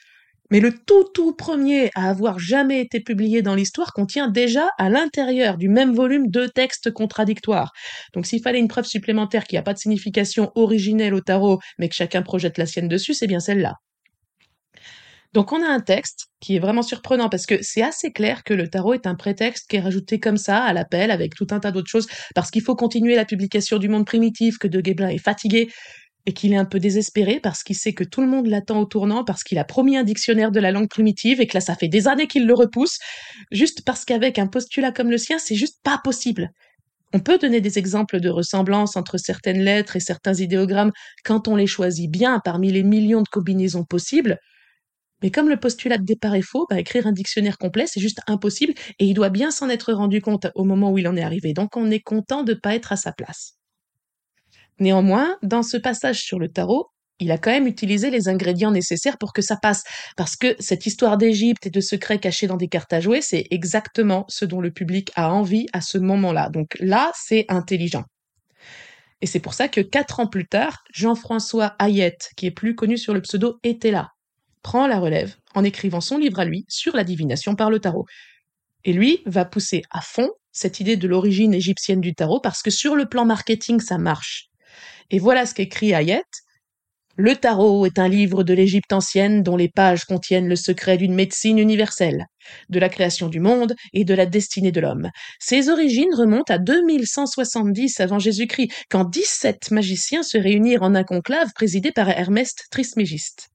mais 0.51 0.61
le 0.61 0.73
tout 0.73 1.05
tout 1.15 1.35
premier 1.35 1.91
à 1.95 2.09
avoir 2.09 2.39
jamais 2.39 2.81
été 2.81 3.01
publié 3.01 3.43
dans 3.43 3.55
l'histoire 3.55 3.93
contient 3.93 4.29
déjà 4.29 4.69
à 4.79 4.89
l'intérieur 4.89 5.57
du 5.57 5.69
même 5.69 5.95
volume 5.95 6.29
deux 6.29 6.49
textes 6.49 6.91
contradictoires. 6.91 7.73
Donc 8.15 8.27
s'il 8.27 8.43
fallait 8.43 8.59
une 8.59 8.69
preuve 8.69 8.87
supplémentaire 8.87 9.45
qui 9.45 9.57
n'a 9.57 9.63
pas 9.63 9.75
de 9.75 9.79
signification 9.79 10.51
originelle 10.55 11.15
au 11.15 11.21
tarot, 11.21 11.59
mais 11.79 11.89
que 11.89 11.95
chacun 11.95 12.23
projette 12.23 12.59
la 12.59 12.67
sienne 12.67 12.89
dessus, 12.89 13.15
c'est 13.15 13.27
bien 13.27 13.41
celle-là. 13.41 13.75
Donc 15.35 15.53
on 15.53 15.63
a 15.63 15.69
un 15.69 15.81
texte 15.81 16.29
qui 16.41 16.57
est 16.57 16.59
vraiment 16.59 16.83
surprenant 16.83 17.29
parce 17.29 17.45
que 17.45 17.63
c'est 17.63 17.83
assez 17.83 18.13
clair 18.13 18.45
que 18.45 18.55
le 18.55 18.69
tarot 18.69 18.95
est 18.95 19.07
un 19.07 19.15
prétexte 19.15 19.69
qui 19.69 19.77
est 19.77 19.81
rajouté 19.81 20.19
comme 20.19 20.39
ça 20.39 20.65
à 20.65 20.73
l'appel 20.73 21.11
avec 21.11 21.35
tout 21.35 21.47
un 21.51 21.61
tas 21.61 21.71
d'autres 21.71 21.91
choses 21.91 22.07
parce 22.35 22.51
qu'il 22.51 22.63
faut 22.63 22.77
continuer 22.77 23.15
la 23.15 23.27
publication 23.27 23.79
du 23.79 23.89
monde 23.89 24.07
primitif, 24.07 24.57
que 24.59 24.69
De 24.69 24.81
Guéblin 24.81 25.09
est 25.09 25.19
fatigué, 25.19 25.69
et 26.27 26.33
qu'il 26.33 26.53
est 26.53 26.57
un 26.57 26.65
peu 26.65 26.79
désespéré 26.79 27.41
parce 27.41 27.63
qu'il 27.63 27.77
sait 27.77 27.95
que 27.95 28.05
tout 28.05 28.21
le 28.21 28.27
monde 28.27 28.47
l'attend 28.47 28.81
au 28.81 28.85
tournant, 28.85 29.25
parce 29.25 29.43
qu'il 29.43 29.59
a 29.59 29.65
promis 29.65 29.97
un 29.97 30.05
dictionnaire 30.05 30.51
de 30.51 30.61
la 30.61 30.73
langue 30.73 30.89
primitive 30.89 31.41
et 31.41 31.47
que 31.47 31.57
là, 31.57 31.61
ça 31.61 31.75
fait 31.75 31.89
des 31.89 32.07
années 32.09 32.27
qu'il 32.27 32.47
le 32.47 32.55
repousse, 32.55 32.99
juste 33.51 33.83
parce 33.85 34.05
qu'avec 34.05 34.39
un 34.39 34.47
postulat 34.47 34.93
comme 34.93 35.11
le 35.11 35.19
sien, 35.19 35.39
c'est 35.39 35.55
juste 35.55 35.81
pas 35.83 35.99
possible. 36.03 36.51
On 37.15 37.21
peut 37.21 37.39
donner 37.39 37.63
des 37.63 37.79
exemples 37.79 38.21
de 38.21 38.29
ressemblance 38.29 38.97
entre 38.97 39.17
certaines 39.17 39.63
lettres 39.63 39.97
et 39.97 40.01
certains 40.01 40.35
idéogrammes 40.35 40.93
quand 41.25 41.49
on 41.49 41.57
les 41.57 41.67
choisit 41.67 42.11
bien 42.11 42.41
parmi 42.45 42.71
les 42.71 42.83
millions 42.83 43.23
de 43.23 43.29
combinaisons 43.29 43.85
possibles, 43.85 44.39
mais 45.23 45.31
comme 45.31 45.49
le 45.49 45.59
postulat 45.59 45.99
de 45.99 46.05
départ 46.05 46.35
est 46.35 46.43
faux, 46.43 46.67
bah, 46.71 46.79
écrire 46.79 47.07
un 47.07 47.13
dictionnaire 47.13 47.59
complet, 47.59 47.87
c'est 47.87 48.01
juste 48.01 48.21
impossible 48.27 48.75
et 48.99 49.07
il 49.07 49.15
doit 49.15 49.31
bien 49.31 49.51
s'en 49.51 49.69
être 49.69 49.93
rendu 49.93 50.21
compte 50.21 50.47
au 50.55 50.65
moment 50.65 50.93
où 50.93 50.99
il 50.99 51.09
en 51.09 51.17
est 51.17 51.23
arrivé. 51.23 51.55
Donc 51.55 51.77
on 51.77 51.91
est 51.91 52.01
content 52.01 52.45
de 52.45 52.55
pas 52.55 52.75
être 52.75 52.93
à 52.93 52.97
sa 52.97 53.13
place. 53.13 53.58
Néanmoins, 54.81 55.37
dans 55.43 55.63
ce 55.63 55.77
passage 55.77 56.23
sur 56.23 56.39
le 56.39 56.49
tarot, 56.49 56.91
il 57.21 57.33
a 57.33 57.39
quand 57.39 57.51
même 57.51 57.67
utilisé 57.67 58.11
les 58.11 58.29
ingrédients 58.29 58.71
nécessaires 58.71 59.19
pour 59.19 59.33
que 59.33 59.43
ça 59.43 59.57
passe. 59.57 59.83
Parce 60.17 60.37
que 60.37 60.55
cette 60.61 60.87
histoire 60.87 61.19
d'Égypte 61.19 61.67
et 61.67 61.71
de 61.71 61.81
secrets 61.81 62.21
cachés 62.21 62.47
dans 62.47 62.57
des 62.57 62.69
cartes 62.69 62.93
à 62.93 63.01
jouer, 63.01 63.21
c'est 63.23 63.47
exactement 63.51 64.25
ce 64.29 64.45
dont 64.45 64.61
le 64.61 64.71
public 64.71 65.11
a 65.17 65.33
envie 65.33 65.67
à 65.73 65.81
ce 65.81 65.99
moment-là. 65.99 66.49
Donc 66.51 66.77
là, 66.79 67.11
c'est 67.15 67.45
intelligent. 67.49 68.05
Et 69.21 69.27
c'est 69.27 69.41
pour 69.41 69.55
ça 69.55 69.69
que 69.69 69.81
quatre 69.81 70.21
ans 70.21 70.29
plus 70.29 70.47
tard, 70.47 70.85
Jean-François 70.93 71.75
Hayette, 71.81 72.31
qui 72.37 72.47
est 72.47 72.53
plus 72.53 72.77
connu 72.77 72.97
sur 72.97 73.15
le 73.15 73.23
pseudo 73.23 73.59
était 73.65 73.91
là, 73.91 74.11
prend 74.63 74.87
la 74.87 75.01
relève 75.01 75.35
en 75.55 75.65
écrivant 75.65 76.01
son 76.01 76.19
livre 76.19 76.39
à 76.39 76.45
lui 76.45 76.65
sur 76.69 76.95
la 76.95 77.03
divination 77.03 77.57
par 77.57 77.71
le 77.71 77.81
tarot. 77.81 78.07
Et 78.85 78.93
lui 78.93 79.23
va 79.27 79.45
pousser 79.45 79.83
à 79.91 80.01
fond 80.01 80.31
cette 80.53 80.79
idée 80.79 80.97
de 80.97 81.09
l'origine 81.09 81.53
égyptienne 81.53 82.01
du 82.01 82.15
tarot 82.15 82.41
parce 82.41 82.63
que 82.63 82.71
sur 82.71 82.95
le 82.95 83.07
plan 83.07 83.25
marketing, 83.25 83.81
ça 83.81 83.99
marche. 83.99 84.48
Et 85.11 85.19
voilà 85.19 85.47
ce 85.47 85.55
qu'écrit 85.55 85.93
Hayet. 85.93 86.23
Le 87.21 87.35
tarot 87.35 87.85
est 87.85 87.99
un 87.99 88.09
livre 88.09 88.45
de 88.45 88.55
l'Égypte 88.55 88.93
ancienne 88.93 89.43
dont 89.43 89.57
les 89.57 89.69
pages 89.69 90.05
contiennent 90.05 90.49
le 90.49 90.55
secret 90.55 90.97
d'une 90.99 91.17
médecine 91.17 91.59
universelle, 91.59 92.27
de 92.69 92.79
la 92.79 92.89
création 92.89 93.27
du 93.27 93.41
monde 93.41 93.75
et 93.93 94.05
de 94.05 94.15
la 94.15 94.25
destinée 94.25 94.71
de 94.71 94.81
l'homme. 94.81 95.11
Ses 95.41 95.69
origines 95.69 96.15
remontent 96.15 96.55
à 96.55 96.59
2170 96.59 97.99
avant 97.99 98.21
Jésus-Christ, 98.21 98.71
quand 98.89 99.03
17 99.03 99.73
magiciens 99.73 100.23
se 100.23 100.39
réunirent 100.39 100.85
en 100.85 100.95
un 100.95 101.03
conclave 101.03 101.49
présidé 101.57 101.91
par 101.91 102.09
Hermès 102.09 102.55
Trismégiste. 102.71 103.49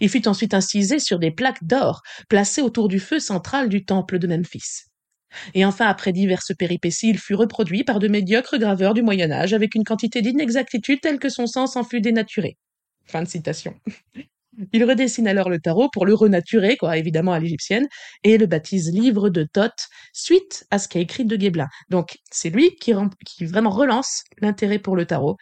Il 0.00 0.08
fut 0.08 0.26
ensuite 0.26 0.54
incisé 0.54 0.98
sur 0.98 1.18
des 1.18 1.32
plaques 1.32 1.64
d'or 1.64 2.00
placées 2.30 2.62
autour 2.62 2.88
du 2.88 2.98
feu 2.98 3.20
central 3.20 3.68
du 3.68 3.84
temple 3.84 4.18
de 4.18 4.26
Memphis. 4.26 4.84
Et 5.54 5.64
enfin, 5.64 5.86
après 5.86 6.12
diverses 6.12 6.54
péripéties, 6.56 7.10
il 7.10 7.18
fut 7.18 7.34
reproduit 7.34 7.84
par 7.84 7.98
de 7.98 8.08
médiocres 8.08 8.58
graveurs 8.58 8.94
du 8.94 9.02
Moyen 9.02 9.30
Âge 9.30 9.52
avec 9.54 9.74
une 9.74 9.84
quantité 9.84 10.22
d'inexactitudes 10.22 11.00
telle 11.00 11.18
que 11.18 11.28
son 11.28 11.46
sens 11.46 11.76
en 11.76 11.84
fut 11.84 12.00
dénaturé. 12.00 12.56
Fin 13.06 13.22
de 13.22 13.28
citation. 13.28 13.74
Il 14.72 14.84
redessine 14.84 15.26
alors 15.26 15.48
le 15.48 15.58
tarot 15.58 15.88
pour 15.90 16.04
le 16.04 16.12
renaturer, 16.12 16.76
quoi, 16.76 16.98
évidemment 16.98 17.32
à 17.32 17.38
l'égyptienne, 17.38 17.88
et 18.22 18.36
le 18.36 18.44
baptise 18.46 18.92
livre 18.92 19.30
de 19.30 19.44
Thoth, 19.50 19.88
suite 20.12 20.66
à 20.70 20.78
ce 20.78 20.88
qu'a 20.88 21.00
écrit 21.00 21.24
de 21.24 21.36
Guéblin. 21.36 21.68
Donc, 21.88 22.18
c'est 22.30 22.50
lui 22.50 22.76
qui 22.76 22.92
vraiment 23.46 23.70
relance 23.70 24.24
l'intérêt 24.42 24.78
pour 24.78 24.94
le 24.94 25.06
tarot, 25.06 25.38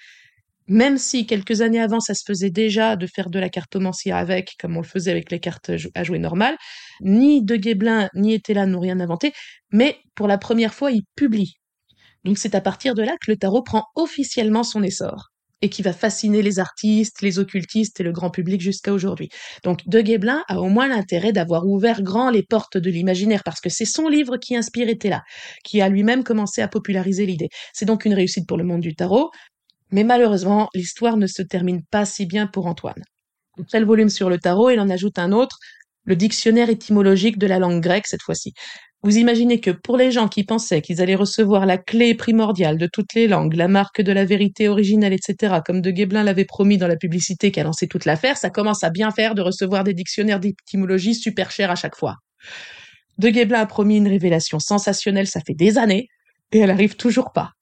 même 0.69 0.99
si 0.99 1.27
quelques 1.27 1.63
années 1.63 1.81
avant, 1.81 2.01
ça 2.01 2.15
se 2.15 2.23
faisait 2.27 2.51
déjà 2.51 2.97
de 2.97 3.07
faire 3.07 3.31
de 3.31 3.39
la 3.39 3.49
cartomancie 3.49 4.13
avec, 4.13 4.57
comme 4.61 4.77
on 4.77 4.81
le 4.81 4.87
faisait 4.87 5.11
avec 5.11 5.31
les 5.31 5.41
cartes 5.41 5.71
à 5.95 6.05
jouer 6.05 6.19
normales, 6.19 6.57
ni 7.01 7.43
De 7.43 7.57
Guéblin 7.57 8.09
ni 8.15 8.35
Etela 8.35 8.67
n'ont 8.67 8.81
rien 8.81 9.01
inventé, 9.01 9.33
mais 9.73 9.99
pour 10.15 10.29
la 10.29 10.39
première 10.39 10.75
fois, 10.75 10.93
ils 10.93 11.05
publient. 11.17 11.55
Donc 12.25 12.39
c'est 12.39 12.55
à 12.55 12.61
partir 12.61 12.95
de 12.95 13.03
là 13.03 13.17
que 13.21 13.31
le 13.31 13.37
tarot 13.37 13.63
prend 13.63 13.85
officiellement 13.97 14.63
son 14.63 14.83
essor 14.83 15.31
et 15.63 15.69
qui 15.69 15.83
va 15.83 15.93
fasciner 15.93 16.43
les 16.43 16.59
artistes, 16.59 17.21
les 17.21 17.39
occultistes 17.39 18.01
et 18.01 18.03
le 18.03 18.13
grand 18.13 18.31
public 18.31 18.61
jusqu'à 18.61 18.93
aujourd'hui. 18.93 19.29
Donc 19.63 19.87
De 19.87 20.01
Guéblin 20.01 20.43
a 20.49 20.61
au 20.61 20.69
moins 20.69 20.89
l'intérêt 20.89 21.33
d'avoir 21.33 21.67
ouvert 21.67 22.03
grand 22.03 22.31
les 22.31 22.43
portes 22.43 22.79
de 22.79 22.91
l'imaginaire 22.91 23.43
parce 23.45 23.61
que 23.61 23.69
c'est 23.69 23.85
son 23.85 24.09
livre 24.09 24.37
qui 24.39 24.57
inspire 24.57 24.89
Etela, 24.89 25.23
qui 25.65 25.81
a 25.81 25.89
lui-même 25.89 26.25
commencé 26.25 26.63
à 26.63 26.69
populariser 26.69 27.27
l'idée. 27.27 27.49
C'est 27.75 27.85
donc 27.85 28.05
une 28.05 28.15
réussite 28.15 28.47
pour 28.47 28.57
le 28.57 28.65
monde 28.65 28.81
du 28.81 28.95
tarot, 28.95 29.31
mais 29.91 30.05
malheureusement, 30.05 30.69
l'histoire 30.75 31.17
ne 31.17 31.27
se 31.27 31.43
termine 31.43 31.83
pas 31.91 32.05
si 32.05 32.27
bien 32.27 32.47
pour 32.47 32.67
Antoine. 32.67 33.03
Après 33.59 33.81
le 33.81 33.87
volume 33.87 34.09
sur 34.09 34.31
le 34.31 34.39
tarot, 34.39 34.71
il 34.71 34.81
en 34.81 34.89
ajoute 34.89 35.19
un 35.19 35.33
autre, 35.33 35.59
le 36.05 36.17
dictionnaire 36.17 36.71
étymologique 36.71 37.39
de 37.39 37.47
la 37.47 37.59
langue 37.59 37.83
grecque 37.83 38.07
cette 38.07 38.23
fois-ci. 38.23 38.53
Vous 39.03 39.17
imaginez 39.17 39.61
que 39.61 39.71
pour 39.71 39.97
les 39.97 40.11
gens 40.11 40.29
qui 40.29 40.45
pensaient 40.45 40.83
qu'ils 40.83 41.01
allaient 41.01 41.15
recevoir 41.15 41.65
la 41.65 41.79
clé 41.79 42.15
primordiale 42.15 42.77
de 42.77 42.87
toutes 42.87 43.15
les 43.15 43.29
langues, 43.29 43.55
la 43.55 43.67
marque 43.67 44.03
de 44.03 44.13
la 44.13 44.27
vérité 44.27 44.69
originelle, 44.69 45.15
etc., 45.15 45.61
comme 45.65 45.81
de 45.81 45.91
Guéblin 45.91 46.23
l'avait 46.23 46.45
promis 46.45 46.77
dans 46.77 46.87
la 46.87 46.97
publicité 46.97 47.51
qui 47.51 47.61
a 47.61 47.65
lancé 47.65 47.87
toute 47.87 48.05
l'affaire, 48.05 48.37
ça 48.37 48.51
commence 48.51 48.85
à 48.85 48.91
bien 48.91 49.11
faire 49.11 49.35
de 49.35 49.41
recevoir 49.41 49.85
des 49.85 49.95
dictionnaires 49.95 50.39
d'étymologie 50.39 51.15
super 51.15 51.51
chers 51.51 51.71
à 51.71 51.77
chaque 51.77 51.97
fois. 51.97 52.17
De 53.17 53.31
Guéblin 53.31 53.61
a 53.61 53.67
promis 53.67 53.97
une 53.97 54.09
révélation 54.09 54.59
sensationnelle, 54.59 55.27
ça 55.27 55.41
fait 55.47 55.55
des 55.55 55.79
années, 55.79 56.09
et 56.53 56.59
elle 56.59 56.71
arrive 56.71 56.97
toujours 56.97 57.33
pas. 57.33 57.53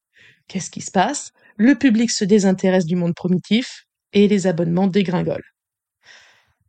Qu'est-ce 0.48 0.70
qui 0.70 0.80
se 0.80 0.90
passe? 0.90 1.30
Le 1.58 1.74
public 1.74 2.10
se 2.10 2.24
désintéresse 2.24 2.86
du 2.86 2.96
monde 2.96 3.14
primitif 3.14 3.84
et 4.12 4.28
les 4.28 4.46
abonnements 4.46 4.86
dégringolent. 4.86 5.44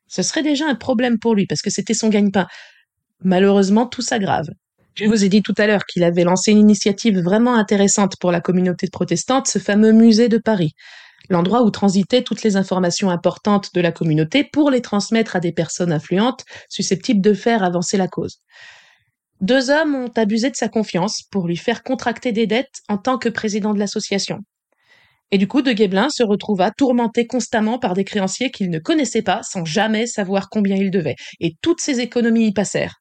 Ce 0.08 0.24
serait 0.24 0.44
déjà 0.44 0.66
un 0.68 0.76
problème 0.76 1.20
pour 1.20 1.36
lui 1.36 1.46
parce 1.46 1.62
que 1.62 1.70
c'était 1.70 1.94
son 1.94 2.10
gagne-pain. 2.10 2.48
Malheureusement, 3.24 3.86
tout 3.86 4.02
s'aggrave. 4.02 4.48
Je 4.96 5.06
vous 5.06 5.24
ai 5.24 5.30
dit 5.30 5.44
tout 5.44 5.54
à 5.58 5.68
l'heure 5.68 5.86
qu'il 5.86 6.04
avait 6.04 6.24
lancé 6.24 6.52
une 6.52 6.58
initiative 6.58 7.20
vraiment 7.20 7.54
intéressante 7.54 8.16
pour 8.20 8.32
la 8.32 8.42
communauté 8.42 8.88
protestante, 8.92 9.48
ce 9.48 9.60
fameux 9.60 9.92
musée 9.92 10.28
de 10.28 10.40
Paris, 10.40 10.74
l'endroit 11.30 11.62
où 11.62 11.70
transitaient 11.70 12.24
toutes 12.24 12.42
les 12.42 12.58
informations 12.58 13.12
importantes 13.12 13.74
de 13.76 13.82
la 13.82 13.92
communauté 13.92 14.44
pour 14.44 14.72
les 14.72 14.82
transmettre 14.82 15.36
à 15.36 15.40
des 15.40 15.52
personnes 15.52 15.94
influentes 15.94 16.44
susceptibles 16.68 17.22
de 17.22 17.36
faire 17.36 17.64
avancer 17.64 17.96
la 17.96 18.08
cause. 18.08 18.42
Deux 19.42 19.70
hommes 19.70 19.96
ont 19.96 20.12
abusé 20.16 20.50
de 20.50 20.56
sa 20.56 20.68
confiance 20.68 21.22
pour 21.30 21.48
lui 21.48 21.56
faire 21.56 21.84
contracter 21.84 22.32
des 22.32 22.48
dettes 22.48 22.82
en 22.90 22.98
tant 22.98 23.18
que 23.20 23.30
président 23.30 23.74
de 23.74 23.80
l'association. 23.80 24.40
Et 25.32 25.38
du 25.38 25.48
coup, 25.48 25.62
de 25.62 25.72
Guéblin 25.72 26.10
se 26.10 26.24
retrouva 26.24 26.72
tourmenté 26.72 27.28
constamment 27.28 27.78
par 27.80 27.94
des 27.94 28.04
créanciers 28.04 28.52
qu'il 28.52 28.70
ne 28.70 28.80
connaissait 28.80 29.22
pas 29.22 29.42
sans 29.44 29.64
jamais 29.66 30.08
savoir 30.08 30.50
combien 30.50 30.76
il 30.76 30.92
devait. 30.92 31.16
Et 31.40 31.56
toutes 31.62 31.82
ses 31.82 32.00
économies 32.00 32.48
y 32.48 32.54
passèrent. 32.54 32.96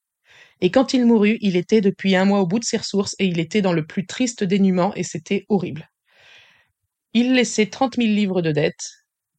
Et 0.61 0.71
quand 0.71 0.93
il 0.93 1.07
mourut, 1.07 1.39
il 1.41 1.57
était 1.57 1.81
depuis 1.81 2.17
un 2.17 2.25
mois 2.25 2.41
au 2.41 2.47
bout 2.47 2.59
de 2.59 2.65
ses 2.65 2.79
ressources 2.79 3.15
et 3.19 3.27
il 3.27 3.39
était 3.39 3.63
dans 3.63 3.73
le 3.73 3.87
plus 3.87 4.07
triste 4.07 4.45
dénuement 4.45 4.95
et 4.95 5.05
c'était 5.05 5.45
horrible. 5.49 5.89
Il 7.15 7.35
laissait 7.35 7.67
trente 7.67 7.97
mille 7.97 8.15
livres 8.15 8.43
de 8.43 8.53
dettes, 8.53 8.98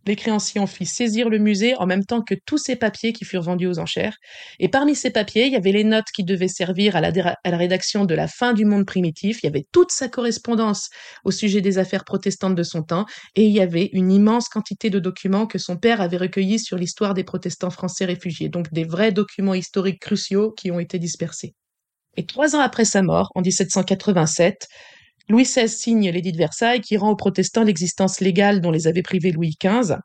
les 0.09 0.15
créanciers 0.15 0.59
ont 0.59 0.67
fit 0.67 0.87
saisir 0.87 1.29
le 1.29 1.37
musée 1.37 1.75
en 1.75 1.85
même 1.85 2.03
temps 2.03 2.23
que 2.23 2.33
tous 2.33 2.57
ces 2.57 2.75
papiers 2.75 3.13
qui 3.13 3.25
furent 3.25 3.43
vendus 3.43 3.67
aux 3.67 3.77
enchères. 3.77 4.17
Et 4.57 4.67
parmi 4.67 4.95
ces 4.95 5.11
papiers, 5.11 5.45
il 5.45 5.53
y 5.53 5.55
avait 5.55 5.71
les 5.71 5.83
notes 5.83 6.07
qui 6.13 6.23
devaient 6.23 6.47
servir 6.47 6.95
à 6.95 7.01
la, 7.01 7.09
à 7.43 7.51
la, 7.51 7.57
rédaction 7.57 8.05
de 8.05 8.15
la 8.15 8.27
fin 8.27 8.53
du 8.53 8.65
monde 8.65 8.87
primitif, 8.87 9.43
il 9.43 9.45
y 9.45 9.49
avait 9.49 9.67
toute 9.71 9.91
sa 9.91 10.09
correspondance 10.09 10.89
au 11.25 11.31
sujet 11.31 11.61
des 11.61 11.77
affaires 11.77 12.05
protestantes 12.05 12.55
de 12.55 12.63
son 12.63 12.81
temps, 12.81 13.05
et 13.35 13.45
il 13.45 13.51
y 13.51 13.61
avait 13.61 13.91
une 13.93 14.11
immense 14.11 14.49
quantité 14.49 14.89
de 14.89 14.97
documents 14.97 15.45
que 15.45 15.59
son 15.59 15.77
père 15.77 16.01
avait 16.01 16.17
recueillis 16.17 16.59
sur 16.59 16.77
l'histoire 16.77 17.13
des 17.13 17.23
protestants 17.23 17.69
français 17.69 18.05
réfugiés, 18.05 18.49
donc 18.49 18.73
des 18.73 18.85
vrais 18.85 19.11
documents 19.11 19.53
historiques 19.53 20.01
cruciaux 20.01 20.51
qui 20.51 20.71
ont 20.71 20.79
été 20.79 20.97
dispersés. 20.97 21.53
Et 22.17 22.25
trois 22.25 22.55
ans 22.55 22.61
après 22.61 22.85
sa 22.85 23.03
mort, 23.03 23.29
en 23.35 23.41
1787, 23.41 24.67
Louis 25.29 25.43
XVI 25.43 25.69
signe 25.69 26.09
l'édit 26.09 26.31
de 26.31 26.37
Versailles 26.37 26.81
qui 26.81 26.97
rend 26.97 27.11
aux 27.11 27.15
protestants 27.15 27.63
l'existence 27.63 28.19
légale 28.19 28.61
dont 28.61 28.71
les 28.71 28.87
avait 28.87 29.03
privés 29.03 29.31
Louis 29.31 29.55
XV. 29.63 29.97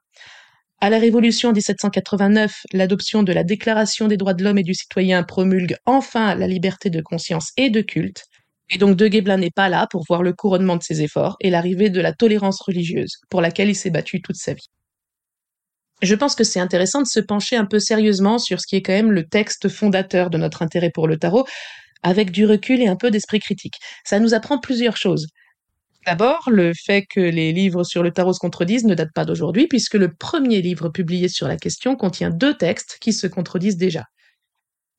À 0.82 0.90
la 0.90 0.98
Révolution 0.98 1.52
1789, 1.52 2.64
l'adoption 2.74 3.22
de 3.22 3.32
la 3.32 3.42
Déclaration 3.42 4.06
des 4.06 4.18
droits 4.18 4.34
de 4.34 4.44
l'homme 4.44 4.58
et 4.58 4.62
du 4.62 4.74
citoyen 4.74 5.22
promulgue 5.22 5.76
enfin 5.87 6.34
la 6.34 6.46
liberté 6.46 6.90
de 6.90 7.00
conscience 7.00 7.52
et 7.56 7.70
de 7.70 7.80
culte. 7.80 8.26
Et 8.68 8.76
donc 8.76 8.96
De 8.96 9.08
Guesblin 9.08 9.38
n'est 9.38 9.50
pas 9.50 9.70
là 9.70 9.87
pour 9.90 10.04
voir 10.06 10.22
le 10.22 10.34
couronnement 10.34 10.76
de 10.76 10.82
ses 10.82 11.00
efforts 11.00 11.37
et 11.40 11.48
l'arrivée 11.48 11.88
de 11.88 12.02
la 12.02 12.12
tolérance 12.12 12.60
religieuse, 12.60 13.16
pour 13.30 13.40
laquelle 13.40 13.70
il 13.70 13.74
s'est 13.74 13.88
battu 13.88 14.20
toute 14.20 14.37
sa 14.37 14.52
vie. 14.52 14.68
Je 16.02 16.14
pense 16.14 16.34
que 16.34 16.44
c'est 16.44 16.60
intéressant 16.60 17.00
de 17.00 17.06
se 17.06 17.20
pencher 17.20 17.56
un 17.56 17.64
peu 17.64 17.78
sérieusement 17.78 18.38
sur 18.38 18.60
ce 18.60 18.66
qui 18.66 18.76
est 18.76 18.82
quand 18.82 18.92
même 18.92 19.12
le 19.12 19.26
texte 19.26 19.70
fondateur 19.70 20.28
de 20.28 20.37
notre 20.37 20.60
intérêt 20.60 20.90
pour 20.90 21.08
le 21.08 21.16
tarot, 21.16 21.46
avec 22.05 22.31
du 22.31 22.47
recul 22.47 22.81
et 22.81 22.87
un 22.87 22.95
peu 22.95 23.11
d'esprit 23.11 23.40
critique. 23.40 23.75
Ça 24.05 24.21
nous 24.21 24.35
apprend 24.35 24.59
plusieurs 24.59 24.97
choses. 24.97 25.27
D'abord, 26.07 26.51
le 26.51 26.73
fait 26.75 27.07
que 27.09 27.21
les 27.21 27.53
livres 27.53 27.83
sur 27.83 28.03
le 28.03 28.12
tarot 28.12 28.35
se 28.35 28.38
contredisent 28.38 28.85
ne 28.85 28.95
date 28.95 29.12
pas 29.14 29.25
d'aujourd'hui, 29.25 29.67
puisque 29.67 29.95
le 29.95 30.12
premier 30.12 30.61
livre 30.61 30.90
publié 30.90 31.29
sur 31.29 31.49
la 31.49 31.57
question 31.57 31.97
contient 31.97 32.31
deux 32.31 32.55
textes 32.55 32.99
qui 33.01 33.12
se 33.12 33.27
contredisent 33.27 33.79
déjà. 33.79 34.05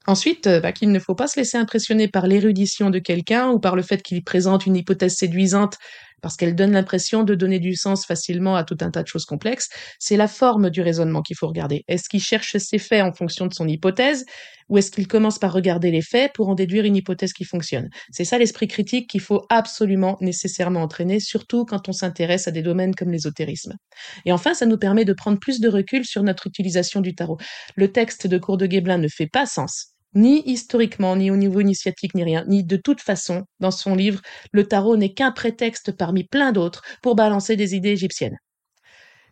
Ensuite, 0.07 0.47
bah, 0.47 0.71
qu'il 0.71 0.91
ne 0.91 0.99
faut 0.99 1.15
pas 1.15 1.27
se 1.27 1.39
laisser 1.39 1.57
impressionner 1.57 2.07
par 2.07 2.27
l'érudition 2.27 2.89
de 2.89 2.99
quelqu'un 2.99 3.49
ou 3.49 3.59
par 3.59 3.75
le 3.75 3.81
fait 3.81 4.01
qu'il 4.03 4.23
présente 4.23 4.65
une 4.65 4.75
hypothèse 4.75 5.15
séduisante 5.15 5.77
parce 6.25 6.37
qu'elle 6.37 6.55
donne 6.55 6.71
l'impression 6.71 7.21
de 7.21 7.35
donner 7.35 7.59
du 7.59 7.75
sens 7.75 8.03
facilement 8.03 8.55
à 8.55 8.63
tout 8.63 8.77
un 8.81 8.89
tas 8.89 9.03
de 9.03 9.07
choses 9.07 9.25
complexes. 9.25 9.69
C'est 9.99 10.17
la 10.17 10.27
forme 10.27 10.71
du 10.71 10.81
raisonnement 10.81 11.21
qu'il 11.21 11.35
faut 11.37 11.45
regarder. 11.45 11.83
Est-ce 11.87 12.09
qu'il 12.09 12.19
cherche 12.19 12.57
ses 12.57 12.79
faits 12.79 13.03
en 13.03 13.13
fonction 13.13 13.45
de 13.45 13.53
son 13.53 13.67
hypothèse 13.67 14.25
ou 14.67 14.79
est-ce 14.79 14.89
qu'il 14.89 15.07
commence 15.07 15.37
par 15.37 15.53
regarder 15.53 15.91
les 15.91 16.01
faits 16.01 16.31
pour 16.33 16.49
en 16.49 16.55
déduire 16.55 16.83
une 16.83 16.95
hypothèse 16.95 17.31
qui 17.31 17.43
fonctionne? 17.43 17.89
C'est 18.09 18.25
ça 18.25 18.39
l'esprit 18.39 18.67
critique 18.67 19.07
qu'il 19.07 19.21
faut 19.21 19.45
absolument 19.51 20.17
nécessairement 20.19 20.81
entraîner, 20.81 21.19
surtout 21.19 21.63
quand 21.63 21.89
on 21.89 21.91
s'intéresse 21.91 22.47
à 22.47 22.51
des 22.51 22.63
domaines 22.63 22.95
comme 22.95 23.11
l'ésotérisme. 23.11 23.75
Et 24.25 24.31
enfin, 24.31 24.55
ça 24.55 24.65
nous 24.65 24.79
permet 24.79 25.05
de 25.05 25.13
prendre 25.13 25.37
plus 25.37 25.59
de 25.59 25.69
recul 25.69 26.05
sur 26.05 26.23
notre 26.23 26.47
utilisation 26.47 27.01
du 27.01 27.13
tarot. 27.13 27.37
Le 27.75 27.91
texte 27.91 28.25
de 28.25 28.39
Cours 28.39 28.57
de 28.57 28.65
Guéblin 28.65 28.97
ne 28.97 29.09
fait 29.09 29.27
pas 29.27 29.45
sens 29.45 29.94
ni 30.15 30.41
historiquement, 30.49 31.15
ni 31.15 31.29
au 31.31 31.37
niveau 31.37 31.59
initiatique, 31.59 32.15
ni 32.15 32.23
rien, 32.23 32.45
ni 32.47 32.63
de 32.63 32.77
toute 32.77 33.01
façon, 33.01 33.43
dans 33.59 33.71
son 33.71 33.95
livre, 33.95 34.21
le 34.51 34.65
tarot 34.67 34.97
n'est 34.97 35.13
qu'un 35.13 35.31
prétexte 35.31 35.91
parmi 35.91 36.23
plein 36.23 36.51
d'autres 36.51 36.83
pour 37.01 37.15
balancer 37.15 37.55
des 37.55 37.75
idées 37.75 37.91
égyptiennes. 37.91 38.37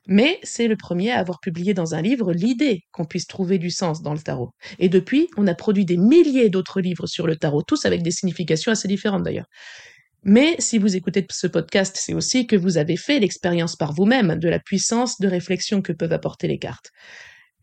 Mais 0.07 0.39
c'est 0.43 0.67
le 0.67 0.75
premier 0.75 1.11
à 1.11 1.19
avoir 1.19 1.39
publié 1.39 1.73
dans 1.73 1.95
un 1.95 2.01
livre 2.01 2.33
l'idée 2.33 2.81
qu'on 2.91 3.05
puisse 3.05 3.25
trouver 3.25 3.57
du 3.57 3.69
sens 3.69 4.01
dans 4.01 4.13
le 4.13 4.19
tarot. 4.19 4.51
Et 4.79 4.89
depuis, 4.89 5.29
on 5.37 5.47
a 5.47 5.55
produit 5.55 5.85
des 5.85 5.97
milliers 5.97 6.49
d'autres 6.49 6.81
livres 6.81 7.07
sur 7.07 7.25
le 7.25 7.37
tarot, 7.37 7.63
tous 7.63 7.85
avec 7.85 8.03
des 8.03 8.11
significations 8.11 8.71
assez 8.73 8.89
différentes 8.89 9.23
d'ailleurs. 9.23 9.47
Mais 10.25 10.55
si 10.59 10.77
vous 10.77 10.95
écoutez 10.95 11.25
ce 11.31 11.47
podcast, 11.47 11.97
c'est 11.99 12.13
aussi 12.13 12.47
que 12.47 12.55
vous 12.55 12.77
avez 12.77 12.97
fait 12.97 13.19
l'expérience 13.19 13.75
par 13.75 13.93
vous-même 13.93 14.35
de 14.35 14.49
la 14.49 14.59
puissance 14.59 15.19
de 15.19 15.27
réflexion 15.27 15.81
que 15.81 15.93
peuvent 15.93 16.13
apporter 16.13 16.47
les 16.47 16.59
cartes. 16.59 16.91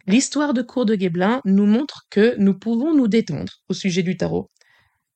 L'histoire 0.07 0.55
de 0.55 0.63
Cour 0.63 0.87
de 0.87 0.95
Guéblin 0.95 1.41
nous 1.45 1.67
montre 1.67 2.07
que 2.11 2.35
nous 2.39 2.59
pouvons 2.59 2.95
nous 2.95 3.09
détendre 3.09 3.53
au 3.69 3.75
sujet 3.75 4.03
du 4.03 4.17
tarot. 4.17 4.51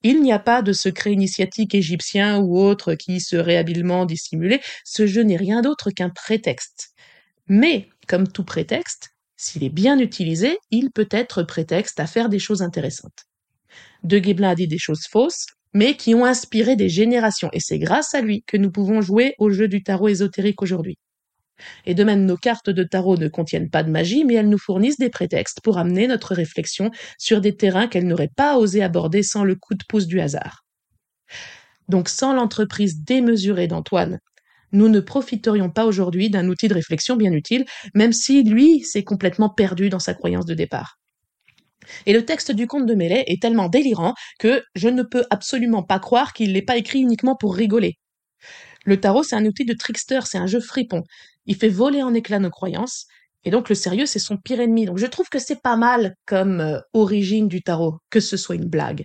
Il 0.02 0.20
n'y 0.20 0.32
a 0.32 0.38
pas 0.38 0.60
de 0.60 0.74
secret 0.74 1.12
initiatique 1.12 1.74
égyptien 1.74 2.38
ou 2.38 2.58
autre 2.58 2.94
qui 2.94 3.20
serait 3.20 3.56
habilement 3.56 4.04
dissimulé. 4.04 4.60
Ce 4.84 5.06
jeu 5.06 5.22
n'est 5.22 5.38
rien 5.38 5.62
d'autre 5.62 5.90
qu'un 5.90 6.10
prétexte. 6.10 6.90
Mais, 7.48 7.88
comme 8.06 8.28
tout 8.28 8.44
prétexte, 8.44 9.10
s'il 9.36 9.64
est 9.64 9.70
bien 9.70 9.98
utilisé, 9.98 10.58
il 10.70 10.90
peut 10.90 11.08
être 11.10 11.42
prétexte 11.42 11.98
à 12.00 12.06
faire 12.06 12.28
des 12.28 12.38
choses 12.38 12.60
intéressantes. 12.60 13.24
De 14.02 14.18
Guéblin 14.18 14.50
a 14.50 14.54
dit 14.54 14.68
des 14.68 14.78
choses 14.78 15.06
fausses, 15.10 15.46
mais 15.72 15.96
qui 15.96 16.14
ont 16.14 16.26
inspiré 16.26 16.76
des 16.76 16.90
générations, 16.90 17.48
et 17.52 17.60
c'est 17.60 17.78
grâce 17.78 18.14
à 18.14 18.20
lui 18.20 18.44
que 18.46 18.56
nous 18.58 18.70
pouvons 18.70 19.00
jouer 19.00 19.34
au 19.38 19.50
jeu 19.50 19.68
du 19.68 19.82
tarot 19.82 20.08
ésotérique 20.08 20.62
aujourd'hui. 20.62 20.98
Et 21.86 21.94
de 21.94 22.04
même, 22.04 22.24
nos 22.24 22.36
cartes 22.36 22.70
de 22.70 22.82
tarot 22.82 23.16
ne 23.16 23.28
contiennent 23.28 23.70
pas 23.70 23.82
de 23.82 23.90
magie, 23.90 24.24
mais 24.24 24.34
elles 24.34 24.48
nous 24.48 24.58
fournissent 24.58 24.98
des 24.98 25.10
prétextes 25.10 25.60
pour 25.62 25.78
amener 25.78 26.06
notre 26.06 26.34
réflexion 26.34 26.90
sur 27.18 27.40
des 27.40 27.56
terrains 27.56 27.86
qu'elles 27.86 28.06
n'auraient 28.06 28.32
pas 28.34 28.58
osé 28.58 28.82
aborder 28.82 29.22
sans 29.22 29.44
le 29.44 29.54
coup 29.54 29.74
de 29.74 29.84
pouce 29.88 30.06
du 30.06 30.20
hasard. 30.20 30.64
Donc 31.88 32.08
sans 32.08 32.32
l'entreprise 32.34 33.04
démesurée 33.04 33.68
d'Antoine, 33.68 34.20
nous 34.72 34.88
ne 34.88 35.00
profiterions 35.00 35.70
pas 35.70 35.86
aujourd'hui 35.86 36.30
d'un 36.30 36.48
outil 36.48 36.68
de 36.68 36.74
réflexion 36.74 37.16
bien 37.16 37.32
utile, 37.32 37.64
même 37.94 38.12
si 38.12 38.42
lui 38.42 38.80
s'est 38.80 39.04
complètement 39.04 39.48
perdu 39.48 39.88
dans 39.88 40.00
sa 40.00 40.14
croyance 40.14 40.46
de 40.46 40.54
départ. 40.54 40.98
Et 42.06 42.12
le 42.12 42.24
texte 42.24 42.50
du 42.50 42.66
conte 42.66 42.86
de 42.86 42.94
Mêlée 42.94 43.24
est 43.26 43.40
tellement 43.40 43.68
délirant 43.68 44.14
que 44.38 44.62
je 44.74 44.88
ne 44.88 45.02
peux 45.02 45.24
absolument 45.30 45.82
pas 45.82 45.98
croire 45.98 46.32
qu'il 46.32 46.52
l'ait 46.52 46.62
pas 46.62 46.76
écrit 46.76 47.00
uniquement 47.00 47.36
pour 47.36 47.54
rigoler. 47.54 47.98
Le 48.84 49.00
tarot, 49.00 49.22
c'est 49.22 49.36
un 49.36 49.44
outil 49.46 49.64
de 49.64 49.72
trickster, 49.72 50.20
c'est 50.24 50.38
un 50.38 50.46
jeu 50.46 50.60
fripon. 50.60 51.02
Il 51.46 51.56
fait 51.56 51.68
voler 51.68 52.02
en 52.02 52.14
éclats 52.14 52.38
nos 52.38 52.50
croyances, 52.50 53.06
et 53.44 53.50
donc 53.50 53.68
le 53.68 53.74
sérieux, 53.74 54.06
c'est 54.06 54.18
son 54.18 54.36
pire 54.36 54.60
ennemi. 54.60 54.86
Donc 54.86 54.98
je 54.98 55.06
trouve 55.06 55.28
que 55.28 55.38
c'est 55.38 55.60
pas 55.60 55.76
mal 55.76 56.14
comme 56.26 56.60
euh, 56.60 56.78
origine 56.92 57.48
du 57.48 57.62
tarot, 57.62 57.98
que 58.10 58.20
ce 58.20 58.36
soit 58.36 58.54
une 58.54 58.68
blague. 58.68 59.04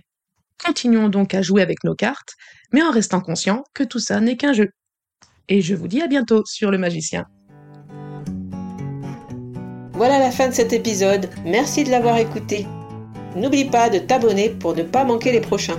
Continuons 0.62 1.08
donc 1.08 1.34
à 1.34 1.42
jouer 1.42 1.62
avec 1.62 1.84
nos 1.84 1.94
cartes, 1.94 2.34
mais 2.72 2.82
en 2.82 2.90
restant 2.90 3.20
conscient 3.20 3.64
que 3.74 3.84
tout 3.84 3.98
ça 3.98 4.20
n'est 4.20 4.36
qu'un 4.36 4.52
jeu. 4.52 4.68
Et 5.48 5.62
je 5.62 5.74
vous 5.74 5.88
dis 5.88 6.02
à 6.02 6.06
bientôt 6.06 6.42
sur 6.44 6.70
le 6.70 6.78
magicien. 6.78 7.26
Voilà 9.92 10.18
la 10.18 10.30
fin 10.30 10.48
de 10.48 10.54
cet 10.54 10.72
épisode, 10.72 11.28
merci 11.44 11.84
de 11.84 11.90
l'avoir 11.90 12.16
écouté. 12.18 12.66
N'oublie 13.36 13.66
pas 13.66 13.90
de 13.90 13.98
t'abonner 13.98 14.50
pour 14.50 14.74
ne 14.74 14.82
pas 14.82 15.04
manquer 15.04 15.32
les 15.32 15.40
prochains. 15.40 15.78